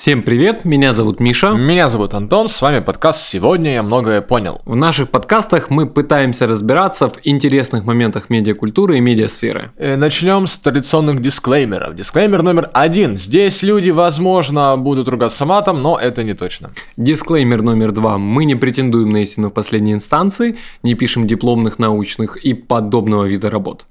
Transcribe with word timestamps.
Всем 0.00 0.22
привет, 0.22 0.64
меня 0.64 0.94
зовут 0.94 1.20
Миша. 1.20 1.50
Меня 1.50 1.90
зовут 1.90 2.14
Антон, 2.14 2.48
с 2.48 2.62
вами 2.62 2.80
подкаст 2.80 3.20
«Сегодня 3.20 3.74
я 3.74 3.82
многое 3.82 4.22
понял». 4.22 4.62
В 4.64 4.74
наших 4.74 5.10
подкастах 5.10 5.68
мы 5.68 5.86
пытаемся 5.86 6.46
разбираться 6.46 7.10
в 7.10 7.18
интересных 7.22 7.84
моментах 7.84 8.30
медиакультуры 8.30 8.96
и 8.96 9.00
медиасферы. 9.02 9.72
Э, 9.76 9.96
Начнем 9.96 10.46
с 10.46 10.58
традиционных 10.58 11.20
дисклеймеров. 11.20 11.94
Дисклеймер 11.94 12.42
номер 12.42 12.70
один. 12.72 13.18
Здесь 13.18 13.62
люди, 13.62 13.90
возможно, 13.90 14.74
будут 14.78 15.06
ругаться 15.06 15.44
матом, 15.44 15.82
но 15.82 15.98
это 15.98 16.24
не 16.24 16.32
точно. 16.32 16.70
Дисклеймер 16.96 17.60
номер 17.60 17.92
два. 17.92 18.16
Мы 18.16 18.46
не 18.46 18.54
претендуем 18.54 19.12
на 19.12 19.18
истину 19.18 19.50
в 19.50 19.52
последней 19.52 19.92
инстанции, 19.92 20.56
не 20.82 20.94
пишем 20.94 21.26
дипломных, 21.26 21.78
научных 21.78 22.38
и 22.38 22.54
подобного 22.54 23.26
вида 23.26 23.50
работ. 23.50 23.84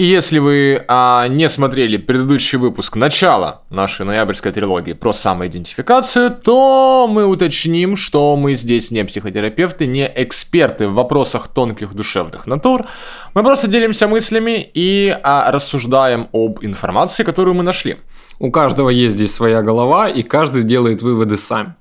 И 0.00 0.06
если 0.06 0.38
вы 0.38 0.82
а, 0.88 1.28
не 1.28 1.46
смотрели 1.46 1.98
предыдущий 1.98 2.56
выпуск 2.56 2.96
начала 2.96 3.64
нашей 3.68 4.06
ноябрьской 4.06 4.50
трилогии 4.50 4.94
про 4.94 5.12
самоидентификацию, 5.12 6.30
то 6.30 7.06
мы 7.06 7.26
уточним, 7.26 7.96
что 7.96 8.34
мы 8.34 8.54
здесь 8.54 8.90
не 8.90 9.04
психотерапевты, 9.04 9.86
не 9.86 10.10
эксперты 10.16 10.88
в 10.88 10.94
вопросах 10.94 11.48
тонких 11.48 11.92
душевных 11.92 12.46
натур. 12.46 12.86
Мы 13.34 13.42
просто 13.42 13.68
делимся 13.68 14.08
мыслями 14.08 14.70
и 14.72 15.14
а, 15.22 15.52
рассуждаем 15.52 16.30
об 16.32 16.64
информации, 16.64 17.22
которую 17.22 17.56
мы 17.56 17.62
нашли. 17.62 17.98
У 18.38 18.50
каждого 18.50 18.88
есть 18.88 19.16
здесь 19.16 19.34
своя 19.34 19.60
голова, 19.60 20.08
и 20.08 20.22
каждый 20.22 20.62
делает 20.62 21.02
выводы 21.02 21.36
сам. 21.36 21.76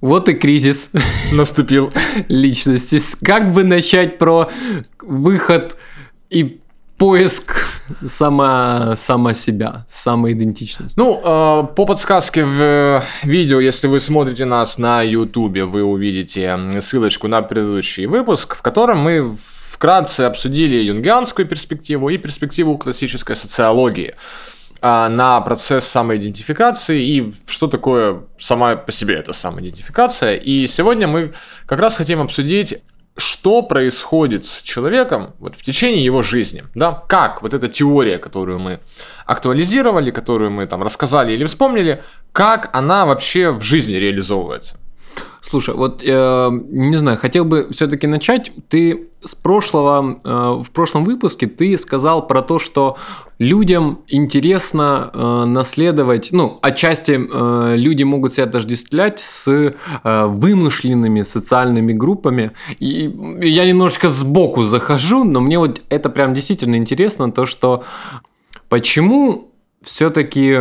Вот 0.00 0.28
и 0.28 0.34
кризис 0.34 0.90
Наступил. 1.32 1.92
личности. 2.28 2.98
Как 3.24 3.52
бы 3.52 3.64
начать 3.64 4.18
про 4.18 4.48
выход 5.00 5.76
и 6.30 6.60
поиск 6.98 7.66
сама, 8.04 8.94
сама 8.96 9.34
себя, 9.34 9.84
самоидентичность? 9.88 10.96
Ну, 10.96 11.20
э, 11.22 11.66
по 11.74 11.86
подсказке 11.86 12.44
в 12.44 12.60
э, 12.60 13.00
видео, 13.22 13.60
если 13.60 13.86
вы 13.86 14.00
смотрите 14.00 14.44
нас 14.44 14.78
на 14.78 15.02
YouTube, 15.02 15.58
вы 15.62 15.82
увидите 15.82 16.58
ссылочку 16.80 17.28
на 17.28 17.42
предыдущий 17.42 18.06
выпуск, 18.06 18.56
в 18.56 18.62
котором 18.62 18.98
мы 18.98 19.36
вкратце 19.70 20.22
обсудили 20.22 20.76
юнгианскую 20.76 21.46
перспективу 21.46 22.08
и 22.08 22.16
перспективу 22.16 22.78
классической 22.78 23.36
социологии 23.36 24.14
на 25.10 25.40
процесс 25.40 25.86
самоидентификации 25.86 27.02
и 27.02 27.32
что 27.46 27.66
такое 27.66 28.24
сама 28.38 28.76
по 28.76 28.92
себе 28.92 29.14
эта 29.14 29.32
самоидентификация. 29.32 30.34
И 30.34 30.66
сегодня 30.66 31.08
мы 31.08 31.32
как 31.66 31.80
раз 31.80 31.96
хотим 31.96 32.20
обсудить 32.20 32.78
что 33.18 33.62
происходит 33.62 34.44
с 34.44 34.62
человеком 34.62 35.34
вот 35.38 35.56
в 35.56 35.62
течение 35.62 36.04
его 36.04 36.22
жизни, 36.22 36.64
да, 36.74 36.92
как 37.08 37.42
вот 37.42 37.54
эта 37.54 37.68
теория, 37.68 38.18
которую 38.18 38.58
мы 38.58 38.80
актуализировали, 39.24 40.10
которую 40.10 40.50
мы 40.50 40.66
там 40.66 40.82
рассказали 40.82 41.32
или 41.32 41.44
вспомнили, 41.46 42.02
как 42.32 42.68
она 42.76 43.06
вообще 43.06 43.52
в 43.52 43.62
жизни 43.62 43.94
реализовывается. 43.94 44.76
Слушай, 45.48 45.76
вот 45.76 46.02
э, 46.04 46.50
не 46.70 46.96
знаю, 46.96 47.18
хотел 47.18 47.44
бы 47.44 47.68
все-таки 47.70 48.08
начать. 48.08 48.50
Ты 48.68 49.10
с 49.24 49.36
прошлого, 49.36 50.18
э, 50.24 50.62
в 50.64 50.70
прошлом 50.72 51.04
выпуске 51.04 51.46
ты 51.46 51.78
сказал 51.78 52.26
про 52.26 52.42
то, 52.42 52.58
что 52.58 52.96
людям 53.38 54.00
интересно 54.08 55.08
э, 55.14 55.44
наследовать, 55.44 56.30
ну, 56.32 56.58
отчасти 56.62 57.12
э, 57.12 57.76
люди 57.76 58.02
могут 58.02 58.34
себя 58.34 58.46
отождествлять 58.46 59.20
с 59.20 59.48
э, 59.48 60.26
вымышленными 60.26 61.22
социальными 61.22 61.92
группами. 61.92 62.50
И 62.80 63.08
я 63.40 63.66
немножечко 63.66 64.08
сбоку 64.08 64.64
захожу, 64.64 65.22
но 65.22 65.40
мне 65.40 65.60
вот 65.60 65.80
это 65.90 66.10
прям 66.10 66.34
действительно 66.34 66.74
интересно, 66.74 67.30
то, 67.30 67.46
что 67.46 67.84
почему 68.68 69.52
все-таки 69.80 70.58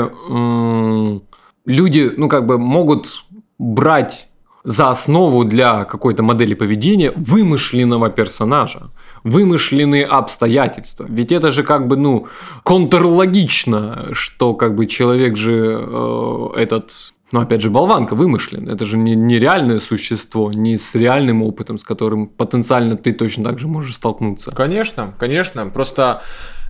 люди, 1.66 2.12
ну, 2.18 2.30
как 2.30 2.46
бы 2.46 2.60
могут 2.60 3.26
брать 3.58 4.30
за 4.66 4.90
основу 4.90 5.46
для 5.46 5.86
какой-то 5.86 6.24
модели 6.24 6.56
поведения 6.56 7.12
вымышленного 7.16 8.10
персонажа, 8.10 8.90
вымышленные 9.24 10.06
обстоятельства. 10.06 11.06
Ведь 11.08 11.32
это 11.32 11.52
же 11.52 11.64
как 11.64 11.88
бы, 11.88 11.96
ну, 11.96 12.28
контрлогично, 12.64 14.10
что 14.14 14.54
как 14.56 14.76
бы 14.76 14.88
человек 14.88 15.38
же 15.38 15.80
э, 15.80 16.48
этот 16.58 16.92
ну, 17.32 17.42
опять 17.42 17.62
же, 17.62 17.70
болванка 17.70 18.16
вымышлен. 18.16 18.70
Это 18.70 18.86
же 18.86 18.98
не, 18.98 19.16
не 19.16 19.40
реальное 19.40 19.80
существо, 19.80 20.52
не 20.54 20.78
с 20.78 20.96
реальным 20.96 21.44
опытом, 21.44 21.78
с 21.78 21.84
которым 21.84 22.28
потенциально 22.28 22.96
ты 22.96 23.14
точно 23.14 23.44
так 23.44 23.60
же 23.60 23.68
можешь 23.68 23.96
столкнуться. 23.96 24.52
Конечно, 24.52 25.14
конечно, 25.20 25.68
просто 25.68 26.22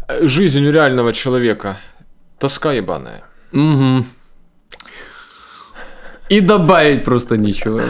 э, 0.07 0.27
жизнь 0.27 0.65
у 0.65 0.71
реального 0.71 1.13
человека 1.13 1.77
тоска 2.39 2.73
ебаная. 2.73 3.23
Угу. 3.53 4.05
И 6.29 6.41
добавить 6.41 7.03
просто 7.03 7.37
ничего. 7.37 7.81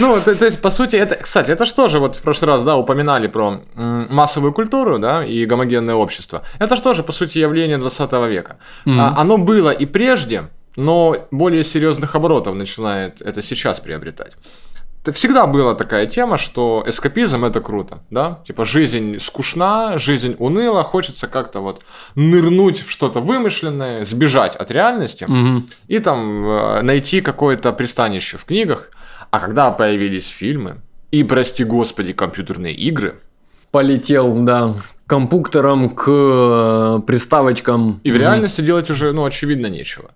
Ну, 0.00 0.16
то, 0.24 0.34
то 0.34 0.44
есть, 0.46 0.62
по 0.62 0.70
сути, 0.70 0.96
это, 0.96 1.14
кстати, 1.16 1.50
это 1.50 1.66
же, 1.88 1.98
вот 1.98 2.16
в 2.16 2.22
прошлый 2.22 2.48
раз, 2.48 2.62
да, 2.62 2.76
упоминали 2.76 3.28
про 3.28 3.60
массовую 3.74 4.52
культуру, 4.52 4.98
да, 4.98 5.24
и 5.24 5.44
гомогенное 5.44 5.94
общество. 5.94 6.42
Это 6.58 6.94
же, 6.94 7.02
по 7.02 7.12
сути, 7.12 7.38
явление 7.38 7.78
20 7.78 8.12
века. 8.28 8.56
А, 8.86 9.14
оно 9.20 9.36
было 9.36 9.70
и 9.70 9.86
прежде, 9.86 10.48
но 10.76 11.28
более 11.30 11.62
серьезных 11.62 12.14
оборотов 12.14 12.54
начинает 12.54 13.20
это 13.20 13.42
сейчас 13.42 13.80
приобретать. 13.80 14.32
Это 15.02 15.12
всегда 15.12 15.46
была 15.46 15.74
такая 15.74 16.04
тема, 16.06 16.36
что 16.36 16.84
эскапизм 16.86 17.44
это 17.46 17.60
круто, 17.62 18.00
да? 18.10 18.40
Типа 18.46 18.66
жизнь 18.66 19.18
скучна, 19.18 19.96
жизнь 19.98 20.36
уныла, 20.38 20.84
хочется 20.84 21.26
как-то 21.26 21.60
вот 21.60 21.82
нырнуть 22.16 22.80
в 22.82 22.90
что-то 22.90 23.20
вымышленное, 23.20 24.04
сбежать 24.04 24.56
от 24.56 24.70
реальности 24.70 25.24
Мгм. 25.26 25.68
и 25.88 25.98
там 26.00 26.46
э, 26.46 26.82
найти 26.82 27.22
какое-то 27.22 27.72
пристанище 27.72 28.36
в 28.36 28.44
книгах. 28.44 28.90
А 29.30 29.40
когда 29.40 29.70
появились 29.70 30.28
фильмы 30.28 30.76
и, 31.10 31.24
прости 31.24 31.64
господи, 31.64 32.12
компьютерные 32.12 32.74
игры, 32.74 33.14
Полетел, 33.70 34.34
да, 34.44 34.74
компуктором 35.06 35.90
к 35.90 36.04
э, 36.08 37.00
приставочкам. 37.06 38.00
и 38.02 38.10
в 38.10 38.16
реальности 38.16 38.60
делать 38.60 38.90
уже, 38.90 39.12
ну, 39.12 39.24
очевидно, 39.24 39.68
нечего. 39.68 40.10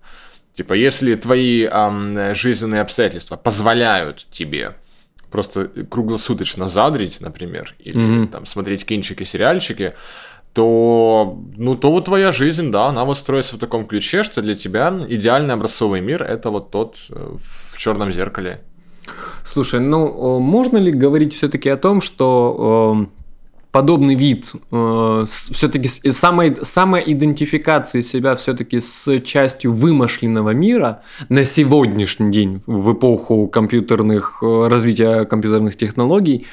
Типа, 0.55 0.73
если 0.73 1.15
твои 1.15 1.67
ам, 1.69 2.33
жизненные 2.33 2.81
обстоятельства 2.81 3.35
позволяют 3.35 4.25
тебе 4.31 4.75
просто 5.29 5.65
круглосуточно 5.89 6.67
задрить, 6.69 7.19
например, 7.19 7.75
или 7.79 7.97
Мгм. 7.97 8.27
там 8.29 8.45
смотреть 8.45 8.85
кинчики, 8.85 9.23
сериальчики, 9.23 9.93
то, 10.53 11.37
ну, 11.57 11.75
то 11.75 11.91
вот 11.91 12.05
твоя 12.05 12.31
жизнь, 12.31 12.71
да, 12.71 12.85
она 12.85 13.03
вот 13.03 13.17
строится 13.17 13.57
в 13.57 13.59
таком 13.59 13.85
ключе, 13.85 14.23
что 14.23 14.41
для 14.41 14.55
тебя 14.55 14.97
идеальный 15.09 15.53
образцовый 15.53 15.99
мир– 15.99 16.23
это 16.23 16.49
вот 16.49 16.71
тот 16.71 16.95
э, 17.09 17.35
в 17.37 17.77
черном 17.77 18.13
зеркале. 18.13 18.61
Слушай, 19.43 19.81
ну 19.81 20.07
э, 20.07 20.39
можно 20.39 20.77
ли 20.77 20.91
говорить 20.91 21.33
все-таки 21.35 21.67
о 21.67 21.75
том, 21.75 21.99
что 21.99 23.05
э, 23.11 23.24
подобный 23.75 24.15
вид 24.15 24.53
все-таки 25.25 25.89
самой, 26.11 26.55
самоидентификации 26.61 27.99
себя 27.99 28.33
все-таки 28.35 28.79
с 28.79 29.19
частью 29.19 29.73
вымышленного 29.73 30.51
мира 30.51 31.01
на 31.27 31.43
сегодняшний 31.43 32.31
день 32.31 32.63
в 32.67 32.93
эпоху 32.93 33.49
компьютерных 33.49 34.39
э, 34.41 34.67
развития 34.69 35.25
компьютерных 35.25 35.75
технологий 35.75 36.45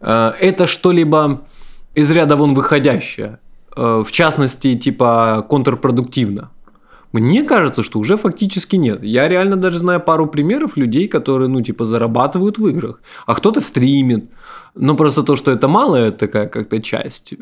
э, 0.00 0.32
это 0.40 0.66
что-либо 0.66 1.42
из 1.94 2.10
ряда 2.10 2.36
вон 2.36 2.54
выходящее, 2.54 3.40
э, 3.76 4.02
в 4.02 4.10
частности 4.10 4.74
типа 4.74 5.46
контрпродуктивно. 5.50 6.48
Мне 7.12 7.42
кажется, 7.42 7.82
что 7.82 7.98
уже 7.98 8.16
фактически 8.16 8.76
нет. 8.76 9.02
Я 9.02 9.28
реально 9.28 9.56
даже 9.56 9.78
знаю 9.78 10.00
пару 10.00 10.26
примеров 10.26 10.76
людей, 10.76 11.08
которые, 11.08 11.48
ну, 11.48 11.60
типа, 11.60 11.84
зарабатывают 11.84 12.58
в 12.58 12.66
играх. 12.68 13.00
А 13.26 13.34
кто-то 13.34 13.60
стримит. 13.60 14.30
Но 14.76 14.94
просто 14.94 15.24
то, 15.24 15.34
что 15.34 15.50
это 15.50 15.66
малая 15.66 16.12
такая 16.12 16.46
как-то 16.46 16.80
часть, 16.80 17.32
э, 17.32 17.36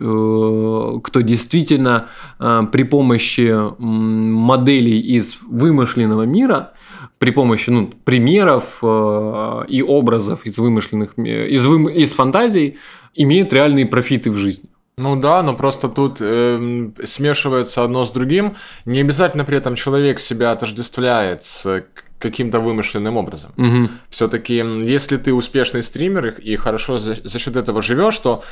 кто 1.02 1.20
действительно 1.20 2.08
э, 2.38 2.62
при 2.72 2.84
помощи 2.84 3.54
моделей 3.78 5.00
из 5.00 5.36
вымышленного 5.46 6.22
мира, 6.22 6.72
при 7.18 7.30
помощи 7.30 7.68
ну, 7.68 7.90
примеров 8.04 8.78
э, 8.82 9.64
и 9.68 9.82
образов 9.82 10.46
из 10.46 10.58
вымышленных, 10.58 11.18
из, 11.18 11.66
вым- 11.66 11.92
из 11.92 12.12
фантазий, 12.12 12.78
имеет 13.14 13.52
реальные 13.52 13.84
профиты 13.84 14.30
в 14.30 14.36
жизни. 14.36 14.70
Ну 14.98 15.16
да, 15.16 15.42
но 15.42 15.54
просто 15.54 15.88
тут 15.88 16.18
эм, 16.20 16.94
смешивается 17.04 17.84
одно 17.84 18.04
с 18.04 18.10
другим. 18.10 18.56
Не 18.84 19.00
обязательно 19.00 19.44
при 19.44 19.56
этом 19.56 19.74
человек 19.74 20.18
себя 20.18 20.52
отождествляет 20.52 21.44
с 21.44 21.84
каким-то 22.18 22.58
вымышленным 22.58 23.16
образом. 23.16 23.52
Мгм. 23.56 23.90
Все-таки, 24.10 24.56
если 24.56 25.16
ты 25.16 25.32
успешный 25.32 25.82
стример 25.82 26.26
и 26.26 26.56
хорошо 26.56 26.98
за, 26.98 27.16
за 27.22 27.38
счет 27.38 27.56
этого 27.56 27.80
живешь, 27.80 28.18
то 28.18 28.42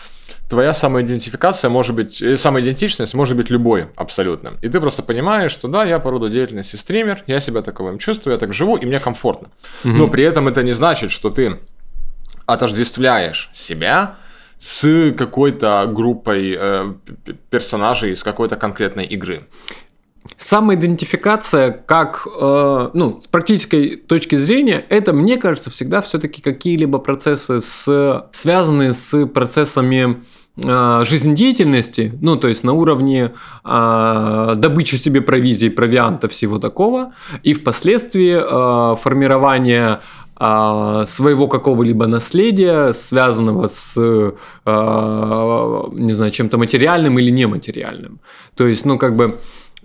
твоя 0.48 0.72
самоидентификация 0.72 1.68
может 1.68 1.94
быть, 1.96 2.22
э, 2.22 2.36
самоидентичность 2.36 3.14
может 3.14 3.36
быть 3.36 3.50
любой 3.50 3.88
абсолютно. 3.96 4.54
И 4.62 4.68
ты 4.68 4.80
просто 4.80 5.02
понимаешь, 5.02 5.52
что 5.52 5.68
да, 5.68 5.84
я 5.84 5.98
по 5.98 6.10
роду 6.10 6.28
деятельности 6.28 6.76
стример, 6.76 7.24
я 7.26 7.40
себя 7.40 7.62
таковым 7.62 7.98
чувствую, 7.98 8.34
я 8.34 8.38
так 8.38 8.52
живу, 8.52 8.76
и 8.76 8.86
мне 8.86 9.00
комфортно. 9.00 9.48
Но 9.84 10.08
при 10.08 10.22
этом 10.22 10.46
это 10.46 10.62
не 10.62 10.72
значит, 10.72 11.10
что 11.10 11.30
ты 11.30 11.58
отождествляешь 12.46 13.50
себя 13.52 14.16
с 14.58 15.12
какой-то 15.16 15.86
группой 15.92 16.56
э, 16.58 16.94
персонажей 17.50 18.12
из 18.12 18.22
какой-то 18.22 18.56
конкретной 18.56 19.04
игры. 19.04 19.42
Самоидентификация, 20.38 21.70
как, 21.70 22.26
э, 22.26 22.90
ну, 22.94 23.20
с 23.20 23.26
практической 23.26 23.96
точки 23.96 24.36
зрения, 24.36 24.84
это, 24.88 25.12
мне 25.12 25.36
кажется, 25.36 25.70
всегда 25.70 26.00
все-таки 26.00 26.42
какие-либо 26.42 26.98
процессы, 26.98 27.60
с, 27.60 28.28
связанные 28.32 28.92
с 28.92 29.26
процессами 29.26 30.22
э, 30.56 31.04
жизнедеятельности, 31.04 32.12
ну, 32.20 32.36
то 32.36 32.48
есть 32.48 32.64
на 32.64 32.72
уровне 32.72 33.32
э, 33.64 34.52
добычи 34.56 34.96
себе 34.96 35.20
провизии, 35.20 35.68
провианта, 35.68 36.28
всего 36.28 36.58
такого, 36.58 37.12
и 37.42 37.54
впоследствии 37.54 38.36
э, 38.36 38.96
формирования 38.96 40.00
своего 40.38 41.48
какого-либо 41.48 42.06
наследия, 42.06 42.92
связанного 42.92 43.68
с, 43.68 43.96
э, 43.96 44.32
не 44.66 46.12
знаю, 46.12 46.30
чем-то 46.30 46.58
материальным 46.58 47.18
или 47.18 47.30
нематериальным. 47.30 48.20
То 48.54 48.66
есть, 48.66 48.84
ну, 48.84 48.98
как 48.98 49.16
бы 49.16 49.38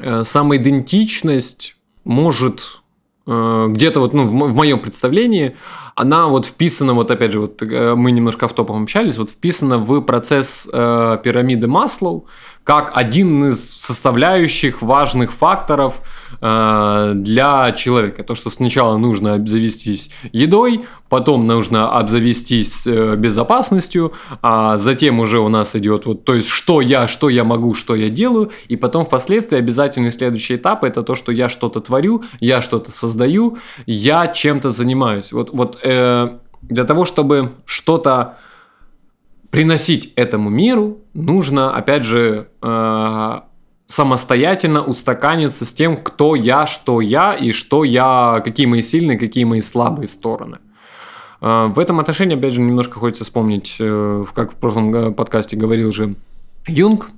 Э, 0.04 0.24
самоидентичность 0.24 1.76
может 2.04 2.82
э, 3.28 3.68
где-то 3.70 4.00
вот, 4.00 4.14
ну, 4.14 4.26
в 4.26 4.56
моем 4.56 4.80
представлении, 4.80 5.56
она 6.02 6.28
вот 6.28 6.46
вписана, 6.46 6.94
вот 6.94 7.12
опять 7.12 7.32
же, 7.32 7.40
вот 7.40 7.62
э, 7.62 7.96
мы 7.96 8.12
немножко 8.12 8.48
в 8.48 8.54
топом 8.54 8.84
общались, 8.84 9.18
вот 9.18 9.30
вписана 9.30 9.78
в 9.78 10.02
процесс 10.02 10.68
э, 10.74 11.18
пирамиды 11.24 11.68
Маслоу, 11.68 12.26
как 12.64 12.92
один 12.94 13.50
из 13.50 13.74
составляющих 13.74 14.82
важных 14.82 15.32
факторов 15.32 16.02
э, 16.42 17.14
для 17.16 17.72
человека. 17.72 18.24
То, 18.24 18.36
что 18.36 18.50
сначала 18.50 18.98
нужно 18.98 19.34
обзавестись 19.34 20.12
едой, 20.32 20.86
потом 21.10 21.48
нужно 21.48 21.92
обзавестись 21.92 22.86
э, 22.86 23.16
безопасностью, 23.16 24.14
а 24.42 24.78
затем 24.78 25.20
уже 25.20 25.40
у 25.40 25.50
нас 25.50 25.76
идет 25.76 26.06
вот, 26.06 26.24
то 26.24 26.36
есть, 26.36 26.50
что 26.50 26.82
я, 26.82 27.08
что 27.08 27.30
я 27.30 27.44
могу, 27.44 27.74
что 27.74 27.96
я 27.96 28.10
делаю, 28.10 28.52
и 28.68 28.76
потом 28.76 29.06
впоследствии 29.06 29.58
обязательный 29.58 30.12
следующий 30.12 30.56
этап 30.56 30.84
это 30.84 31.04
то, 31.04 31.16
что 31.16 31.32
я 31.32 31.50
что-то 31.50 31.80
творю, 31.80 32.24
я 32.40 32.62
что-то 32.62 32.92
создаю, 32.92 33.58
я 33.88 34.28
чем-то 34.28 34.70
занимаюсь. 34.70 35.32
Вот, 35.32 35.50
вот 35.52 35.80
э, 35.82 35.91
для 36.62 36.84
того, 36.86 37.06
чтобы 37.06 37.54
что-то 37.66 38.38
приносить 39.50 40.14
этому 40.16 40.50
миру, 40.50 41.00
нужно, 41.14 41.76
опять 41.76 42.04
же, 42.04 42.48
э, 42.62 43.40
самостоятельно 43.86 44.82
устаканиться 44.84 45.66
с 45.66 45.74
тем, 45.74 45.98
кто 45.98 46.36
я, 46.36 46.66
что 46.66 47.02
я 47.02 47.34
и 47.34 47.52
что 47.52 47.84
я, 47.84 48.42
какие 48.44 48.66
мои 48.66 48.82
сильные, 48.82 49.20
какие 49.20 49.44
мои 49.44 49.62
слабые 49.62 50.08
стороны. 50.08 50.60
Э, 51.42 51.68
в 51.68 51.78
этом 51.78 52.00
отношении, 52.00 52.38
опять 52.38 52.54
же, 52.54 52.62
немножко 52.62 53.00
хочется 53.00 53.26
вспомнить, 53.26 53.76
э, 53.80 54.24
как 54.34 54.54
в 54.54 54.56
прошлом 54.56 54.96
э, 54.96 55.12
подкасте 55.12 55.58
говорил 55.58 55.92
же 55.92 56.16
Юнг, 56.68 57.12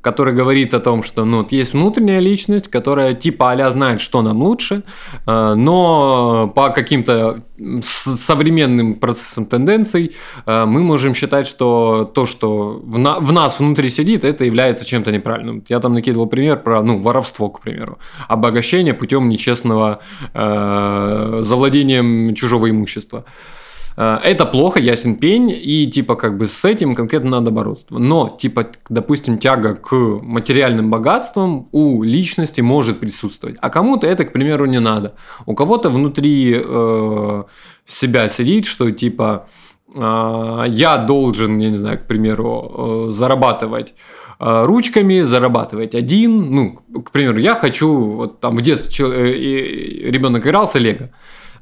который 0.00 0.34
говорит 0.34 0.74
о 0.74 0.80
том, 0.80 1.02
что 1.02 1.24
ну, 1.24 1.38
вот 1.38 1.52
есть 1.52 1.74
внутренняя 1.74 2.20
личность, 2.20 2.68
которая 2.68 3.14
типа 3.14 3.52
а 3.52 3.70
знает, 3.70 4.00
что 4.00 4.22
нам 4.22 4.42
лучше, 4.42 4.82
э, 5.26 5.54
но 5.54 6.50
по 6.54 6.70
каким-то 6.70 7.40
современным 7.82 8.94
процессам 8.94 9.46
тенденций 9.46 10.12
э, 10.46 10.64
мы 10.64 10.82
можем 10.82 11.14
считать, 11.14 11.46
что 11.46 12.10
то, 12.14 12.26
что 12.26 12.80
в, 12.82 12.98
на, 12.98 13.20
в 13.20 13.32
нас 13.32 13.58
внутри 13.60 13.90
сидит, 13.90 14.24
это 14.24 14.44
является 14.44 14.84
чем-то 14.84 15.12
неправильным. 15.12 15.64
Я 15.68 15.80
там 15.80 15.92
накидывал 15.92 16.26
пример 16.26 16.62
про 16.62 16.82
ну, 16.82 16.98
воровство, 16.98 17.50
к 17.50 17.60
примеру, 17.60 17.98
обогащение 18.28 18.94
путем 18.94 19.28
нечестного 19.28 20.00
э, 20.32 21.38
завладением 21.42 22.34
чужого 22.34 22.70
имущества. 22.70 23.24
Э, 23.26 23.59
это 24.00 24.46
плохо, 24.46 24.80
ясен 24.80 25.16
пень, 25.16 25.50
и 25.50 25.86
типа 25.86 26.14
как 26.14 26.38
бы 26.38 26.46
с 26.46 26.64
этим 26.64 26.94
конкретно 26.94 27.30
надо 27.30 27.50
бороться. 27.50 27.86
Но 27.90 28.34
типа, 28.40 28.68
допустим, 28.88 29.38
тяга 29.38 29.74
к 29.74 29.94
материальным 29.94 30.90
богатствам 30.90 31.68
у 31.72 32.02
личности 32.02 32.62
может 32.62 33.00
присутствовать, 33.00 33.56
а 33.60 33.68
кому-то 33.68 34.06
это, 34.06 34.24
к 34.24 34.32
примеру, 34.32 34.64
не 34.66 34.80
надо. 34.80 35.14
У 35.44 35.54
кого-то 35.54 35.90
внутри 35.90 36.62
э, 36.64 37.44
себя 37.84 38.28
сидит, 38.28 38.64
что 38.64 38.90
типа 38.90 39.48
э, 39.94 40.64
я 40.68 40.96
должен, 40.96 41.58
я 41.58 41.68
не 41.68 41.76
знаю, 41.76 41.98
к 41.98 42.06
примеру, 42.06 43.06
э, 43.08 43.10
зарабатывать 43.10 43.94
э, 44.38 44.64
ручками, 44.64 45.20
зарабатывать 45.22 45.94
один. 45.94 46.54
Ну, 46.54 46.78
к 47.04 47.10
примеру, 47.10 47.38
я 47.38 47.54
хочу, 47.54 47.92
вот 47.92 48.40
там 48.40 48.56
в 48.56 48.62
детстве 48.62 49.06
э, 49.06 50.10
ребенок 50.10 50.46
играл 50.46 50.66
с 50.66 50.78
Лего. 50.78 51.10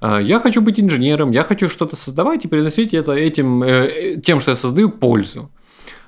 А, 0.01 0.21
я 0.21 0.41
хочу 0.41 0.61
быть 0.61 0.79
инженером, 0.81 1.33
я 1.33 1.45
хочу 1.45 1.69
что-то 1.69 1.97
создавать 1.97 2.45
и 2.45 2.49
приносить 2.49 2.95
это 2.95 3.13
этим, 3.13 3.63
э, 3.63 4.21
тем, 4.23 4.41
что 4.41 4.53
я 4.53 4.57
создаю, 4.57 4.91
пользу. 4.91 5.51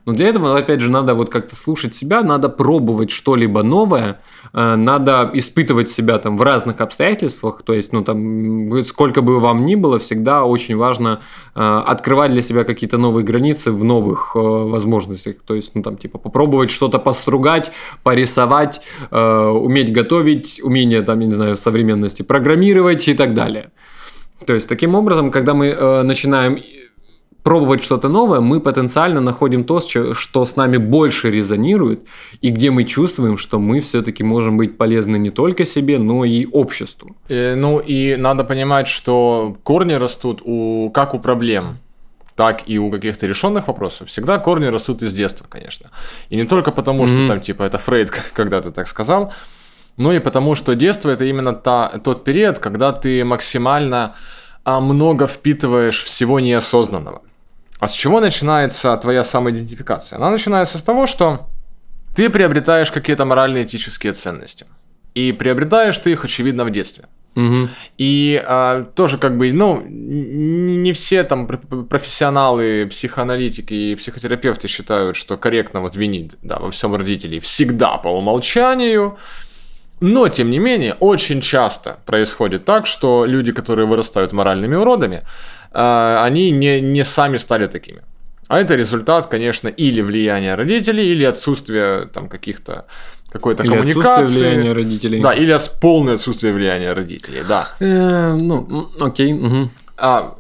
Но 0.07 0.13
для 0.13 0.29
этого, 0.29 0.57
опять 0.57 0.81
же, 0.81 0.91
надо 0.91 1.15
вот 1.15 1.31
как-то 1.31 1.57
слушать 1.57 1.95
себя, 1.95 2.23
надо 2.23 2.49
пробовать 2.49 3.11
что-либо 3.11 3.63
новое, 3.63 4.21
э, 4.53 4.77
надо 4.77 5.31
испытывать 5.35 5.91
себя 5.91 6.19
там 6.19 6.39
в 6.39 6.43
разных 6.43 6.81
обстоятельствах, 6.81 7.63
то 7.63 7.73
есть, 7.73 7.93
ну 7.93 8.03
там, 8.03 8.83
сколько 8.83 9.23
бы 9.23 9.41
вам 9.41 9.67
ни 9.67 9.75
было, 9.75 9.99
всегда 9.99 10.45
очень 10.45 10.77
важно 10.77 11.21
э, 11.55 11.83
открывать 11.87 12.33
для 12.33 12.43
себя 12.43 12.65
какие-то 12.65 12.99
новые 12.99 13.25
границы 13.25 13.73
в 13.73 13.85
новых 13.85 14.35
возможностях, 14.35 15.37
то 15.47 15.55
есть, 15.55 15.75
ну 15.75 15.83
там, 15.83 15.97
типа, 15.97 16.19
попробовать 16.19 16.71
что-то 16.71 16.99
постругать, 16.99 17.73
порисовать, 18.03 18.81
уметь 19.11 19.93
готовить, 19.93 20.61
умение 20.63 21.03
там, 21.03 21.21
я 21.21 21.27
не 21.27 21.35
знаю, 21.35 21.57
современности 21.57 22.23
программировать 22.23 23.09
и 23.09 23.15
так 23.15 23.35
далее. 23.35 23.71
То 24.47 24.55
есть, 24.55 24.69
таким 24.69 24.95
образом, 24.95 25.31
когда 25.31 25.55
мы 25.55 25.67
э, 25.67 26.03
начинаем 26.03 26.59
пробовать 27.43 27.83
что-то 27.83 28.09
новое, 28.09 28.41
мы 28.41 28.61
потенциально 28.61 29.21
находим 29.21 29.65
то, 29.65 29.81
что 29.81 30.45
с 30.45 30.57
нами 30.57 30.77
больше 30.77 31.31
резонирует, 31.31 32.01
и 32.41 32.51
где 32.51 32.71
мы 32.71 32.85
чувствуем, 32.85 33.39
что 33.39 33.59
мы 33.59 33.81
все-таки 33.81 34.23
можем 34.23 34.57
быть 34.57 34.77
полезны 34.77 35.19
не 35.19 35.31
только 35.31 35.65
себе, 35.65 35.99
но 35.99 36.25
и 36.25 36.47
обществу. 36.47 37.17
Э, 37.29 37.55
ну 37.55 37.79
и 37.79 38.17
надо 38.17 38.45
понимать, 38.45 38.89
что 38.89 39.57
корни 39.63 39.95
растут 39.95 40.43
у, 40.45 40.91
как 40.91 41.15
у 41.15 41.19
проблем, 41.19 41.79
так 42.37 42.63
и 42.69 42.79
у 42.79 42.91
каких-то 42.91 43.27
решенных 43.27 43.69
вопросов. 43.69 44.09
Всегда 44.09 44.39
корни 44.39 44.67
растут 44.67 45.03
из 45.03 45.15
детства, 45.15 45.47
конечно. 45.49 45.91
И 46.31 46.37
не 46.37 46.45
только 46.45 46.73
потому, 46.73 47.05
mm-hmm. 47.05 47.15
что 47.15 47.29
там 47.29 47.41
типа 47.41 47.63
это 47.63 47.79
Фрейд 47.79 48.11
когда-то 48.35 48.71
так 48.71 48.87
сказал, 48.87 49.33
но 49.97 50.13
и 50.13 50.19
потому, 50.19 50.55
что 50.55 50.75
детство 50.75 51.11
это 51.11 51.25
именно 51.25 51.53
та, 51.53 51.89
тот 52.05 52.25
период, 52.25 52.59
когда 52.59 52.93
ты 52.93 53.25
максимально 53.25 54.15
а, 54.65 54.81
много 54.81 55.27
впитываешь 55.27 56.03
всего 56.05 56.41
неосознанного. 56.41 57.23
А 57.81 57.89
с 57.89 57.93
чего 57.93 58.21
начинается 58.21 58.97
твоя 58.99 59.25
самоидентификация? 59.25 60.19
Она 60.19 60.31
начинается 60.31 60.79
с 60.79 60.83
того, 60.83 61.07
что 61.07 61.49
ты 62.15 62.29
приобретаешь 62.29 62.91
какие-то 62.93 63.25
моральные 63.25 63.65
этические 63.65 64.13
ценности. 64.13 64.67
И 65.15 65.33
приобретаешь 65.33 65.99
ты 65.99 66.13
их, 66.13 66.25
очевидно, 66.25 66.65
в 66.65 66.71
детстве. 66.71 67.05
Угу. 67.37 67.69
И 67.99 68.43
а, 68.45 68.85
тоже 68.95 69.17
как 69.17 69.39
бы, 69.39 69.53
ну, 69.53 69.83
не 69.87 70.93
все 70.93 71.23
там 71.25 71.47
профессионалы, 71.47 72.87
психоаналитики 72.91 73.73
и 73.73 73.95
психотерапевты 73.95 74.69
считают, 74.69 75.17
что 75.17 75.37
корректно 75.37 75.81
вот 75.81 75.97
винить 75.97 76.33
да, 76.43 76.59
во 76.59 76.71
всем 76.71 76.95
родителей 76.95 77.41
всегда 77.41 77.97
по 77.99 78.09
умолчанию. 78.09 79.17
Но, 80.01 80.29
тем 80.29 80.51
не 80.51 80.59
менее, 80.59 80.95
очень 81.01 81.41
часто 81.41 81.99
происходит 82.07 82.65
так, 82.65 82.87
что 82.87 83.27
люди, 83.27 83.53
которые 83.53 83.87
вырастают 83.87 84.33
моральными 84.33 84.75
уродами, 84.75 85.25
э, 85.73 86.17
они 86.21 86.51
не, 86.51 86.81
не 86.81 87.05
сами 87.05 87.37
стали 87.37 87.67
такими. 87.67 88.03
А 88.49 88.59
это 88.59 88.75
результат, 88.75 89.27
конечно, 89.27 89.69
или 89.69 90.01
влияния 90.01 90.57
родителей, 90.57 91.13
или 91.13 91.25
отсутствия 91.25 92.07
там 92.07 92.29
каких-то 92.29 92.87
какой-то 93.31 93.63
коммуникации. 93.63 94.23
Отсутствие 94.25 94.51
влияния 94.51 94.73
родителей. 94.73 95.21
Да, 95.21 95.35
или 95.35 95.57
полное 95.81 96.15
отсутствие 96.15 96.53
влияния 96.53 96.93
родителей, 96.93 97.43
да. 97.49 97.69
Э, 97.79 98.35
ну, 98.35 98.89
окей. 99.01 99.33
Угу. 99.35 99.71
А, 99.99 100.35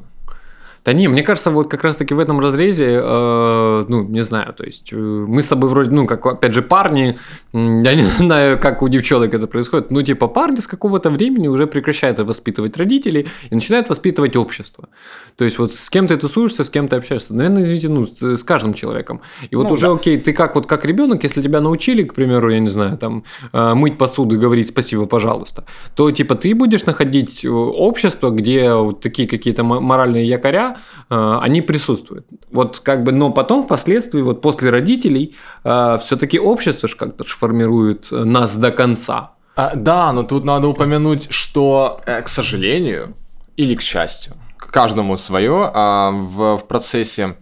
да 0.84 0.92
не, 0.94 1.08
мне 1.08 1.22
кажется, 1.22 1.50
вот 1.50 1.68
как 1.68 1.84
раз-таки 1.84 2.14
в 2.14 2.18
этом 2.18 2.40
разрезе, 2.40 3.00
э, 3.02 3.84
ну, 3.88 4.04
не 4.04 4.24
знаю, 4.24 4.54
то 4.54 4.64
есть 4.64 4.92
э, 4.92 4.96
мы 4.96 5.42
с 5.42 5.46
тобой 5.46 5.68
вроде, 5.68 5.90
ну, 5.90 6.06
как, 6.06 6.24
опять 6.24 6.54
же, 6.54 6.62
парни, 6.62 7.18
я 7.52 7.94
не 7.94 8.02
знаю, 8.18 8.58
как 8.58 8.82
у 8.82 8.88
девчонок 8.88 9.34
это 9.34 9.46
происходит, 9.46 9.90
ну, 9.90 10.02
типа, 10.02 10.26
парни 10.26 10.60
с 10.60 10.66
какого-то 10.66 11.10
времени 11.10 11.48
уже 11.48 11.66
прекращают 11.66 12.18
воспитывать 12.20 12.78
родителей 12.78 13.28
и 13.50 13.54
начинают 13.54 13.90
воспитывать 13.90 14.36
общество. 14.36 14.88
То 15.36 15.44
есть 15.44 15.58
вот 15.58 15.74
с 15.74 15.90
кем 15.90 16.06
ты 16.06 16.16
тусуешься, 16.16 16.64
с 16.64 16.70
кем 16.70 16.88
ты 16.88 16.96
общаешься, 16.96 17.34
наверное, 17.34 17.62
извините, 17.62 17.88
ну, 17.88 18.06
с 18.06 18.42
каждым 18.42 18.72
человеком. 18.72 19.20
И 19.50 19.56
вот 19.56 19.68
ну, 19.68 19.74
уже, 19.74 19.86
да. 19.86 19.92
окей, 19.92 20.18
ты 20.18 20.32
как 20.32 20.54
вот 20.54 20.66
как 20.66 20.86
ребенок, 20.86 21.22
если 21.24 21.42
тебя 21.42 21.60
научили, 21.60 22.04
к 22.04 22.14
примеру, 22.14 22.50
я 22.50 22.58
не 22.58 22.68
знаю, 22.68 22.96
там, 22.96 23.24
э, 23.52 23.74
мыть 23.74 23.98
посуду 23.98 24.34
и 24.34 24.38
говорить 24.38 24.68
спасибо, 24.68 25.04
пожалуйста, 25.04 25.64
то, 25.94 26.10
типа, 26.10 26.36
ты 26.36 26.54
будешь 26.54 26.86
находить 26.86 27.44
общество, 27.44 28.30
где 28.30 28.72
вот 28.72 29.00
такие 29.00 29.28
какие-то 29.28 29.62
моральные 29.62 30.26
якоря, 30.26 30.69
Э, 31.10 31.38
они 31.40 31.62
присутствуют. 31.62 32.26
Вот 32.50 32.80
как 32.80 33.04
бы, 33.04 33.12
но 33.12 33.30
потом 33.30 33.62
впоследствии, 33.62 34.22
вот 34.22 34.40
после 34.40 34.70
родителей, 34.70 35.34
э, 35.64 35.98
все-таки 36.00 36.38
общество 36.38 36.88
же 36.88 36.96
как-то 36.96 37.24
формирует 37.24 38.08
нас 38.10 38.56
до 38.56 38.70
конца. 38.70 39.32
А, 39.56 39.72
да, 39.74 40.12
но 40.12 40.22
тут 40.22 40.44
надо 40.44 40.68
упомянуть, 40.68 41.30
что, 41.30 42.00
э, 42.06 42.22
к 42.22 42.28
сожалению, 42.28 43.14
или 43.56 43.74
к 43.74 43.82
счастью, 43.82 44.34
каждому 44.56 45.16
свое, 45.16 45.70
а 45.74 46.10
в, 46.10 46.56
в 46.58 46.66
процессе 46.66 47.36